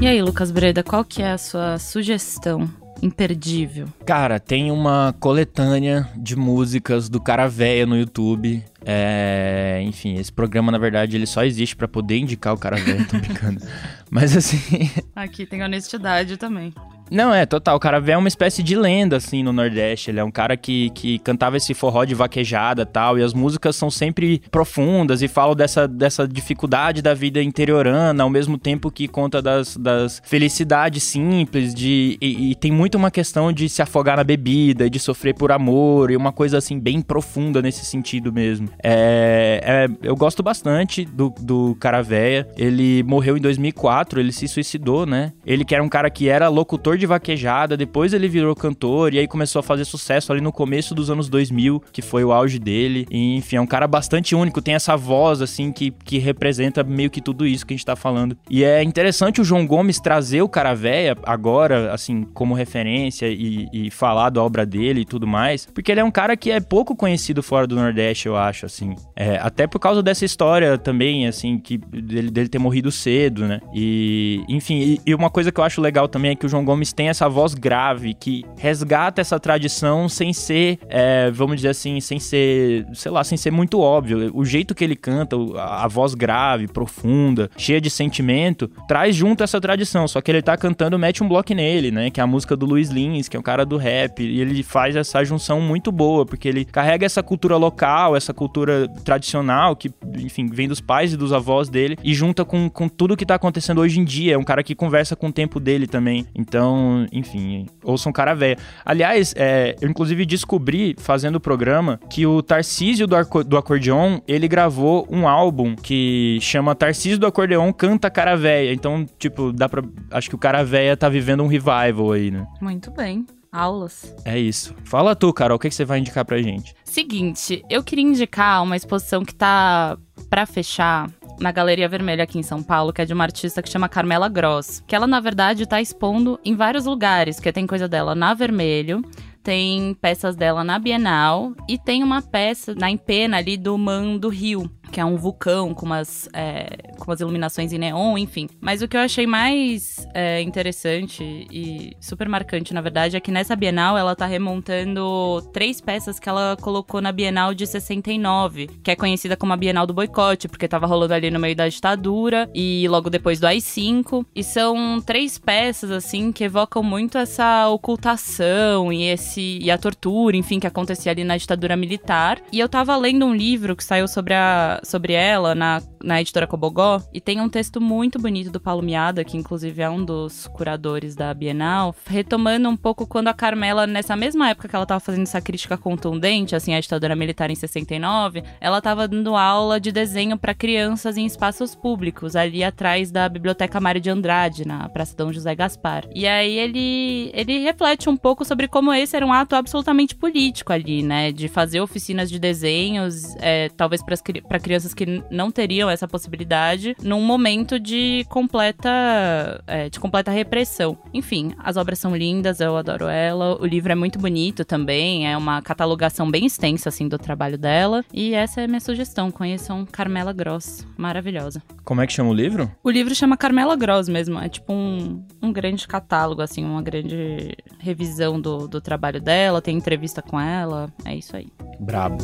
E 0.00 0.06
aí, 0.06 0.22
Lucas 0.22 0.50
Breda, 0.50 0.82
qual 0.82 1.04
que 1.04 1.22
é 1.22 1.32
a 1.32 1.38
sua 1.38 1.78
sugestão 1.78 2.68
imperdível? 3.02 3.88
Cara, 4.04 4.38
tem 4.38 4.70
uma 4.70 5.14
coletânea 5.18 6.08
de 6.16 6.36
músicas 6.36 7.08
do 7.08 7.20
Cara 7.20 7.48
Véia 7.48 7.86
no 7.86 7.96
YouTube. 7.96 8.62
É, 8.84 9.80
enfim, 9.84 10.16
esse 10.16 10.32
programa, 10.32 10.70
na 10.70 10.78
verdade, 10.78 11.16
ele 11.16 11.26
só 11.26 11.44
existe 11.44 11.74
para 11.74 11.88
poder 11.88 12.18
indicar 12.18 12.54
o 12.54 12.58
Cara 12.58 12.76
Véia, 12.76 13.04
tô 13.06 13.18
brincando. 13.18 13.60
Mas 14.10 14.36
assim. 14.36 14.90
Aqui 15.16 15.46
tem 15.46 15.62
honestidade 15.62 16.36
também. 16.36 16.72
Não, 17.10 17.32
é, 17.32 17.46
total. 17.46 17.76
O 17.76 17.80
cara 17.80 18.02
é 18.06 18.16
uma 18.16 18.28
espécie 18.28 18.62
de 18.62 18.76
lenda, 18.76 19.16
assim, 19.16 19.42
no 19.42 19.52
Nordeste. 19.52 20.10
Ele 20.10 20.20
é 20.20 20.24
um 20.24 20.30
cara 20.30 20.56
que, 20.56 20.90
que 20.90 21.18
cantava 21.20 21.56
esse 21.56 21.74
forró 21.74 22.04
de 22.04 22.14
vaquejada 22.14 22.84
tal. 22.84 23.18
E 23.18 23.22
as 23.22 23.32
músicas 23.32 23.76
são 23.76 23.90
sempre 23.90 24.40
profundas 24.50 25.22
e 25.22 25.28
falam 25.28 25.54
dessa, 25.54 25.88
dessa 25.88 26.26
dificuldade 26.26 27.02
da 27.02 27.14
vida 27.14 27.42
interiorana, 27.42 28.22
ao 28.22 28.30
mesmo 28.30 28.58
tempo 28.58 28.90
que 28.90 29.08
conta 29.08 29.40
das, 29.40 29.76
das 29.76 30.20
felicidades 30.24 31.02
simples. 31.02 31.74
De, 31.74 32.18
e, 32.20 32.50
e 32.50 32.54
tem 32.54 32.70
muito 32.70 32.96
uma 32.96 33.10
questão 33.10 33.52
de 33.52 33.68
se 33.68 33.82
afogar 33.82 34.16
na 34.16 34.24
bebida 34.24 34.88
de 34.90 34.98
sofrer 34.98 35.34
por 35.34 35.52
amor. 35.52 36.10
E 36.10 36.16
uma 36.16 36.32
coisa, 36.32 36.58
assim, 36.58 36.78
bem 36.78 37.00
profunda 37.00 37.62
nesse 37.62 37.84
sentido 37.84 38.32
mesmo. 38.32 38.68
É, 38.82 39.60
é, 39.62 39.88
eu 40.02 40.16
gosto 40.16 40.42
bastante 40.42 41.04
do, 41.04 41.32
do 41.40 41.76
cara 41.80 42.02
véia. 42.02 42.46
Ele 42.56 43.02
morreu 43.04 43.36
em 43.36 43.40
2004, 43.40 44.20
ele 44.20 44.32
se 44.32 44.46
suicidou, 44.48 45.06
né? 45.06 45.32
Ele 45.46 45.64
que 45.64 45.74
era 45.74 45.82
um 45.82 45.88
cara 45.88 46.10
que 46.10 46.28
era 46.28 46.48
locutor 46.48 46.97
de 46.98 47.06
vaquejada, 47.06 47.76
depois 47.76 48.12
ele 48.12 48.28
virou 48.28 48.54
cantor 48.54 49.14
e 49.14 49.18
aí 49.18 49.26
começou 49.26 49.60
a 49.60 49.62
fazer 49.62 49.84
sucesso 49.84 50.32
ali 50.32 50.40
no 50.40 50.52
começo 50.52 50.94
dos 50.94 51.10
anos 51.10 51.28
2000, 51.28 51.82
que 51.92 52.02
foi 52.02 52.24
o 52.24 52.32
auge 52.32 52.58
dele. 52.58 53.06
E, 53.10 53.36
enfim, 53.36 53.56
é 53.56 53.60
um 53.60 53.66
cara 53.66 53.86
bastante 53.86 54.34
único, 54.34 54.60
tem 54.60 54.74
essa 54.74 54.96
voz 54.96 55.40
assim 55.40 55.72
que, 55.72 55.90
que 55.90 56.18
representa 56.18 56.82
meio 56.82 57.10
que 57.10 57.20
tudo 57.20 57.46
isso 57.46 57.64
que 57.64 57.74
a 57.74 57.76
gente 57.76 57.86
tá 57.86 57.96
falando. 57.96 58.36
E 58.50 58.64
é 58.64 58.82
interessante 58.82 59.40
o 59.40 59.44
João 59.44 59.66
Gomes 59.66 60.00
trazer 60.00 60.42
o 60.42 60.48
cara 60.48 60.74
véia 60.74 61.16
agora, 61.24 61.92
assim, 61.92 62.24
como 62.34 62.54
referência 62.54 63.26
e, 63.28 63.68
e 63.72 63.90
falar 63.90 64.30
da 64.30 64.42
obra 64.42 64.66
dele 64.66 65.00
e 65.00 65.04
tudo 65.04 65.26
mais, 65.26 65.66
porque 65.66 65.92
ele 65.92 66.00
é 66.00 66.04
um 66.04 66.10
cara 66.10 66.36
que 66.36 66.50
é 66.50 66.60
pouco 66.60 66.96
conhecido 66.96 67.42
fora 67.42 67.66
do 67.66 67.76
Nordeste, 67.76 68.26
eu 68.26 68.36
acho, 68.36 68.66
assim. 68.66 68.94
É, 69.14 69.36
até 69.36 69.66
por 69.66 69.78
causa 69.78 70.02
dessa 70.02 70.24
história 70.24 70.76
também, 70.78 71.26
assim, 71.26 71.58
que 71.58 71.78
dele, 71.78 72.30
dele 72.30 72.48
ter 72.48 72.58
morrido 72.58 72.90
cedo, 72.90 73.46
né? 73.46 73.60
E, 73.74 74.42
enfim, 74.48 74.78
e, 74.78 75.00
e 75.06 75.14
uma 75.14 75.30
coisa 75.30 75.52
que 75.52 75.60
eu 75.60 75.64
acho 75.64 75.80
legal 75.80 76.08
também 76.08 76.32
é 76.32 76.34
que 76.34 76.46
o 76.46 76.48
João 76.48 76.64
Gomes 76.64 76.87
tem 76.94 77.08
essa 77.08 77.28
voz 77.28 77.54
grave 77.54 78.14
que 78.14 78.44
resgata 78.56 79.20
essa 79.20 79.38
tradição 79.38 80.08
sem 80.08 80.32
ser, 80.32 80.78
é, 80.88 81.30
vamos 81.30 81.56
dizer 81.56 81.68
assim, 81.68 82.00
sem 82.00 82.18
ser, 82.18 82.86
sei 82.94 83.10
lá, 83.10 83.24
sem 83.24 83.36
ser 83.36 83.50
muito 83.50 83.80
óbvio. 83.80 84.30
O 84.34 84.44
jeito 84.44 84.74
que 84.74 84.84
ele 84.84 84.96
canta, 84.96 85.36
a, 85.56 85.88
voz 85.88 86.14
grave, 86.14 86.68
profunda, 86.68 87.50
cheia 87.56 87.80
de 87.80 87.90
sentimento, 87.90 88.68
traz 88.86 89.14
junto 89.14 89.42
essa 89.42 89.60
tradição. 89.60 90.06
Só 90.06 90.20
que 90.20 90.30
ele 90.30 90.42
tá 90.42 90.56
cantando 90.56 90.98
Mete 90.98 91.22
um 91.22 91.28
Bloco 91.28 91.54
nele, 91.54 91.90
né? 91.90 92.10
Que 92.10 92.20
é 92.20 92.22
a 92.22 92.26
música 92.26 92.56
do 92.56 92.66
Luiz 92.66 92.90
Lins, 92.90 93.28
que 93.28 93.36
é 93.36 93.40
o 93.40 93.42
cara 93.42 93.64
do 93.64 93.76
rap. 93.76 94.22
E 94.22 94.40
ele 94.40 94.62
faz 94.62 94.96
essa 94.96 95.24
junção 95.24 95.60
muito 95.60 95.90
boa, 95.90 96.26
porque 96.26 96.48
ele 96.48 96.64
carrega 96.64 97.06
essa 97.06 97.22
cultura 97.22 97.56
local, 97.56 98.16
essa 98.16 98.34
cultura 98.34 98.88
tradicional, 99.04 99.76
que, 99.76 99.90
enfim, 100.16 100.46
vem 100.46 100.68
dos 100.68 100.80
pais 100.80 101.12
e 101.12 101.16
dos 101.16 101.32
avós 101.32 101.68
dele, 101.68 101.96
e 102.02 102.14
junta 102.14 102.44
com, 102.44 102.68
com 102.68 102.88
tudo 102.88 103.16
que 103.16 103.26
tá 103.26 103.34
acontecendo 103.34 103.80
hoje 103.80 104.00
em 104.00 104.04
dia. 104.04 104.34
É 104.34 104.38
um 104.38 104.44
cara 104.44 104.62
que 104.62 104.74
conversa 104.74 105.16
com 105.16 105.28
o 105.28 105.32
tempo 105.32 105.58
dele 105.58 105.86
também. 105.86 106.26
Então, 106.34 106.77
então, 106.78 107.06
enfim, 107.12 107.66
ouçam 107.82 108.12
cara 108.12 108.34
velha. 108.34 108.56
Aliás, 108.84 109.34
é, 109.36 109.74
eu 109.80 109.88
inclusive 109.88 110.24
descobri, 110.24 110.94
fazendo 110.98 111.36
o 111.36 111.40
programa, 111.40 111.98
que 112.08 112.26
o 112.26 112.42
Tarcísio 112.42 113.06
do, 113.06 113.16
do 113.44 113.56
Acordeon, 113.56 114.20
ele 114.26 114.48
gravou 114.48 115.06
um 115.10 115.28
álbum 115.28 115.74
que 115.74 116.38
chama 116.40 116.74
Tarcísio 116.74 117.18
do 117.18 117.26
Acordeon 117.26 117.72
Canta 117.72 118.10
Cara 118.10 118.36
Véia. 118.36 118.72
Então, 118.72 119.06
tipo, 119.18 119.52
dá 119.52 119.68
pra... 119.68 119.82
Acho 120.10 120.28
que 120.28 120.34
o 120.34 120.38
Cara 120.38 120.62
Véia 120.62 120.96
tá 120.96 121.08
vivendo 121.08 121.42
um 121.42 121.48
revival 121.48 122.12
aí, 122.12 122.30
né? 122.30 122.46
Muito 122.60 122.90
bem. 122.90 123.26
Aulas. 123.50 124.14
É 124.26 124.38
isso. 124.38 124.74
Fala 124.84 125.16
tu, 125.16 125.32
Carol, 125.32 125.56
o 125.56 125.58
que, 125.58 125.70
que 125.70 125.74
você 125.74 125.84
vai 125.84 125.98
indicar 125.98 126.24
pra 126.24 126.40
gente? 126.40 126.74
Seguinte, 126.84 127.64
eu 127.70 127.82
queria 127.82 128.04
indicar 128.04 128.62
uma 128.62 128.76
exposição 128.76 129.24
que 129.24 129.34
tá 129.34 129.96
para 130.28 130.44
fechar 130.44 131.10
na 131.40 131.52
Galeria 131.52 131.88
Vermelha 131.88 132.24
aqui 132.24 132.38
em 132.38 132.42
São 132.42 132.62
Paulo, 132.62 132.92
que 132.92 133.02
é 133.02 133.04
de 133.04 133.12
uma 133.12 133.24
artista 133.24 133.62
que 133.62 133.70
chama 133.70 133.88
Carmela 133.88 134.28
Gross, 134.28 134.82
que 134.86 134.94
ela 134.94 135.06
na 135.06 135.20
verdade 135.20 135.66
tá 135.66 135.80
expondo 135.80 136.38
em 136.44 136.54
vários 136.54 136.84
lugares, 136.84 137.40
que 137.40 137.52
tem 137.52 137.66
coisa 137.66 137.88
dela 137.88 138.14
na 138.14 138.34
Vermelho, 138.34 139.02
tem 139.42 139.94
peças 139.94 140.36
dela 140.36 140.62
na 140.62 140.78
Bienal 140.78 141.54
e 141.68 141.78
tem 141.78 142.02
uma 142.02 142.20
peça 142.20 142.74
na 142.74 142.90
empena 142.90 143.38
ali 143.38 143.56
do 143.56 143.78
Man 143.78 144.16
do 144.16 144.28
Rio, 144.28 144.70
que 144.88 145.00
é 145.00 145.04
um 145.04 145.16
vulcão 145.16 145.74
com 145.74 145.86
umas, 145.86 146.28
é, 146.32 146.92
com 146.98 147.04
umas 147.04 147.20
iluminações 147.20 147.72
em 147.72 147.78
neon, 147.78 148.18
enfim. 148.18 148.48
Mas 148.60 148.82
o 148.82 148.88
que 148.88 148.96
eu 148.96 149.00
achei 149.00 149.26
mais 149.26 150.06
é, 150.14 150.40
interessante 150.42 151.46
e 151.50 151.96
super 152.00 152.28
marcante, 152.28 152.74
na 152.74 152.80
verdade, 152.80 153.16
é 153.16 153.20
que 153.20 153.30
nessa 153.30 153.54
Bienal 153.54 153.96
ela 153.96 154.16
tá 154.16 154.26
remontando 154.26 155.42
três 155.52 155.80
peças 155.80 156.18
que 156.18 156.28
ela 156.28 156.56
colocou 156.60 157.00
na 157.00 157.12
Bienal 157.12 157.54
de 157.54 157.66
69, 157.66 158.68
que 158.82 158.90
é 158.90 158.96
conhecida 158.96 159.36
como 159.36 159.52
a 159.52 159.56
Bienal 159.56 159.86
do 159.86 159.94
Boicote, 159.94 160.48
porque 160.48 160.68
tava 160.68 160.86
rolando 160.86 161.14
ali 161.14 161.30
no 161.30 161.38
meio 161.38 161.54
da 161.54 161.68
ditadura 161.68 162.50
e 162.54 162.86
logo 162.88 163.10
depois 163.10 163.38
do 163.40 163.46
AI-5. 163.46 164.24
E 164.34 164.42
são 164.42 165.00
três 165.04 165.38
peças, 165.38 165.90
assim, 165.90 166.32
que 166.32 166.44
evocam 166.44 166.82
muito 166.82 167.18
essa 167.18 167.68
ocultação 167.68 168.92
e, 168.92 169.04
esse, 169.04 169.58
e 169.60 169.70
a 169.70 169.78
tortura, 169.78 170.36
enfim, 170.36 170.58
que 170.58 170.66
acontecia 170.66 171.12
ali 171.12 171.24
na 171.24 171.36
ditadura 171.36 171.76
militar. 171.76 172.40
E 172.52 172.58
eu 172.58 172.68
tava 172.68 172.96
lendo 172.96 173.26
um 173.26 173.34
livro 173.34 173.76
que 173.76 173.84
saiu 173.84 174.08
sobre 174.08 174.34
a 174.34 174.77
sobre 174.82 175.12
ela 175.12 175.54
na, 175.54 175.82
na 176.02 176.20
editora 176.20 176.46
Cobogó, 176.46 177.02
e 177.12 177.20
tem 177.20 177.40
um 177.40 177.48
texto 177.48 177.80
muito 177.80 178.18
bonito 178.18 178.50
do 178.50 178.60
Paulo 178.60 178.82
Miada, 178.82 179.24
que 179.24 179.36
inclusive 179.36 179.82
é 179.82 179.90
um 179.90 180.04
dos 180.04 180.46
curadores 180.48 181.14
da 181.14 181.32
Bienal, 181.34 181.94
retomando 182.06 182.68
um 182.68 182.76
pouco 182.76 183.06
quando 183.06 183.28
a 183.28 183.34
Carmela, 183.34 183.86
nessa 183.86 184.16
mesma 184.16 184.50
época 184.50 184.68
que 184.68 184.74
ela 184.74 184.84
estava 184.84 185.00
fazendo 185.00 185.22
essa 185.22 185.40
crítica 185.40 185.76
contundente, 185.76 186.56
assim, 186.56 186.74
à 186.74 186.80
ditadura 186.80 187.14
militar 187.14 187.50
em 187.50 187.54
69, 187.54 188.42
ela 188.60 188.78
estava 188.78 189.06
dando 189.06 189.36
aula 189.36 189.80
de 189.80 189.92
desenho 189.92 190.38
para 190.38 190.54
crianças 190.54 191.16
em 191.16 191.26
espaços 191.26 191.74
públicos, 191.74 192.36
ali 192.36 192.64
atrás 192.64 193.10
da 193.10 193.28
Biblioteca 193.28 193.80
Mário 193.80 194.00
de 194.00 194.10
Andrade, 194.10 194.66
na 194.66 194.88
Praça 194.88 195.16
Dom 195.16 195.32
José 195.32 195.54
Gaspar. 195.54 196.04
E 196.14 196.26
aí 196.26 196.56
ele, 196.56 197.30
ele 197.34 197.58
reflete 197.58 198.08
um 198.08 198.16
pouco 198.16 198.44
sobre 198.44 198.68
como 198.68 198.92
esse 198.92 199.16
era 199.16 199.26
um 199.26 199.32
ato 199.32 199.54
absolutamente 199.54 200.14
político 200.14 200.72
ali, 200.72 201.02
né? 201.02 201.32
De 201.32 201.48
fazer 201.48 201.80
oficinas 201.80 202.30
de 202.30 202.38
desenhos, 202.38 203.34
é, 203.40 203.68
talvez 203.70 204.02
para 204.02 204.58
crianças 204.58 204.67
que 204.94 205.22
não 205.30 205.50
teriam 205.50 205.88
essa 205.88 206.06
possibilidade 206.06 206.96
num 207.02 207.22
momento 207.22 207.78
de 207.78 208.24
completa, 208.28 209.62
é, 209.66 209.88
de 209.88 209.98
completa 209.98 210.30
repressão. 210.30 210.98
Enfim, 211.12 211.52
as 211.58 211.76
obras 211.76 211.98
são 211.98 212.14
lindas, 212.14 212.60
eu 212.60 212.76
adoro 212.76 213.06
ela. 213.06 213.60
O 213.60 213.66
livro 213.66 213.92
é 213.92 213.94
muito 213.94 214.18
bonito 214.18 214.64
também, 214.64 215.30
é 215.30 215.36
uma 215.36 215.62
catalogação 215.62 216.30
bem 216.30 216.46
extensa 216.46 216.88
assim 216.88 217.08
do 217.08 217.18
trabalho 217.18 217.58
dela. 217.58 218.04
E 218.12 218.34
essa 218.34 218.60
é 218.60 218.64
a 218.64 218.68
minha 218.68 218.80
sugestão, 218.80 219.30
conheçam 219.30 219.86
Carmela 219.86 220.32
Gross, 220.32 220.86
maravilhosa. 220.96 221.62
Como 221.84 222.00
é 222.00 222.06
que 222.06 222.12
chama 222.12 222.30
o 222.30 222.34
livro? 222.34 222.70
O 222.82 222.90
livro 222.90 223.14
chama 223.14 223.36
Carmela 223.36 223.76
Gross 223.76 224.08
mesmo, 224.08 224.38
é 224.38 224.48
tipo 224.48 224.72
um, 224.72 225.24
um 225.42 225.52
grande 225.52 225.86
catálogo, 225.86 226.42
assim, 226.42 226.64
uma 226.64 226.82
grande 226.82 227.56
revisão 227.78 228.40
do, 228.40 228.68
do 228.68 228.80
trabalho 228.80 229.20
dela, 229.20 229.62
tem 229.62 229.76
entrevista 229.76 230.22
com 230.22 230.38
ela, 230.38 230.92
é 231.04 231.14
isso 231.14 231.36
aí. 231.36 231.48
Brabo. 231.80 232.18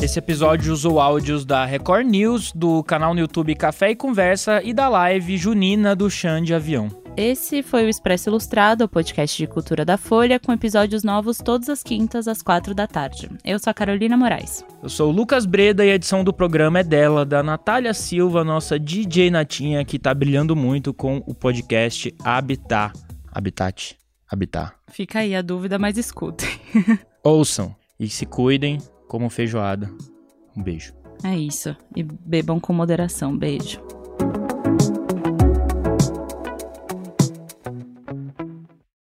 Esse 0.00 0.20
episódio 0.20 0.72
usou 0.72 1.00
áudios 1.00 1.44
da 1.44 1.64
Record 1.64 2.06
News, 2.06 2.52
do 2.52 2.84
canal 2.84 3.12
no 3.14 3.20
YouTube 3.20 3.54
Café 3.56 3.90
e 3.90 3.96
Conversa 3.96 4.62
e 4.62 4.72
da 4.72 4.88
live 4.88 5.36
Junina 5.36 5.96
do 5.96 6.08
Chão 6.08 6.40
de 6.40 6.54
Avião. 6.54 6.88
Esse 7.16 7.64
foi 7.64 7.84
o 7.84 7.88
Expresso 7.88 8.30
Ilustrado, 8.30 8.84
o 8.84 8.88
podcast 8.88 9.36
de 9.36 9.48
cultura 9.48 9.84
da 9.84 9.98
Folha, 9.98 10.38
com 10.38 10.52
episódios 10.52 11.02
novos 11.02 11.38
todas 11.38 11.68
as 11.68 11.82
quintas 11.82 12.28
às 12.28 12.40
quatro 12.42 12.72
da 12.76 12.86
tarde. 12.86 13.28
Eu 13.44 13.58
sou 13.58 13.72
a 13.72 13.74
Carolina 13.74 14.16
Moraes. 14.16 14.64
Eu 14.80 14.88
sou 14.88 15.08
o 15.08 15.12
Lucas 15.12 15.44
Breda 15.44 15.84
e 15.84 15.90
a 15.90 15.96
edição 15.96 16.22
do 16.22 16.32
programa 16.32 16.78
é 16.78 16.84
dela, 16.84 17.26
da 17.26 17.42
Natália 17.42 17.92
Silva, 17.92 18.44
nossa 18.44 18.78
DJ 18.78 19.32
Natinha, 19.32 19.84
que 19.84 19.98
tá 19.98 20.14
brilhando 20.14 20.54
muito 20.54 20.94
com 20.94 21.24
o 21.26 21.34
podcast 21.34 22.14
Habitat. 22.22 22.96
Habitat. 23.32 23.96
Habitat. 24.30 24.72
Fica 24.92 25.18
aí 25.18 25.34
a 25.34 25.42
dúvida, 25.42 25.76
mas 25.76 25.98
escutem. 25.98 26.48
Ouçam 27.24 27.74
e 27.98 28.08
se 28.08 28.24
cuidem 28.24 28.78
como 29.08 29.28
feijoada. 29.28 29.90
Um 30.56 30.62
beijo. 30.62 30.94
É 31.24 31.36
isso. 31.36 31.76
E 31.96 32.02
bebam 32.02 32.60
com 32.60 32.72
moderação. 32.72 33.36
Beijo. 33.36 33.80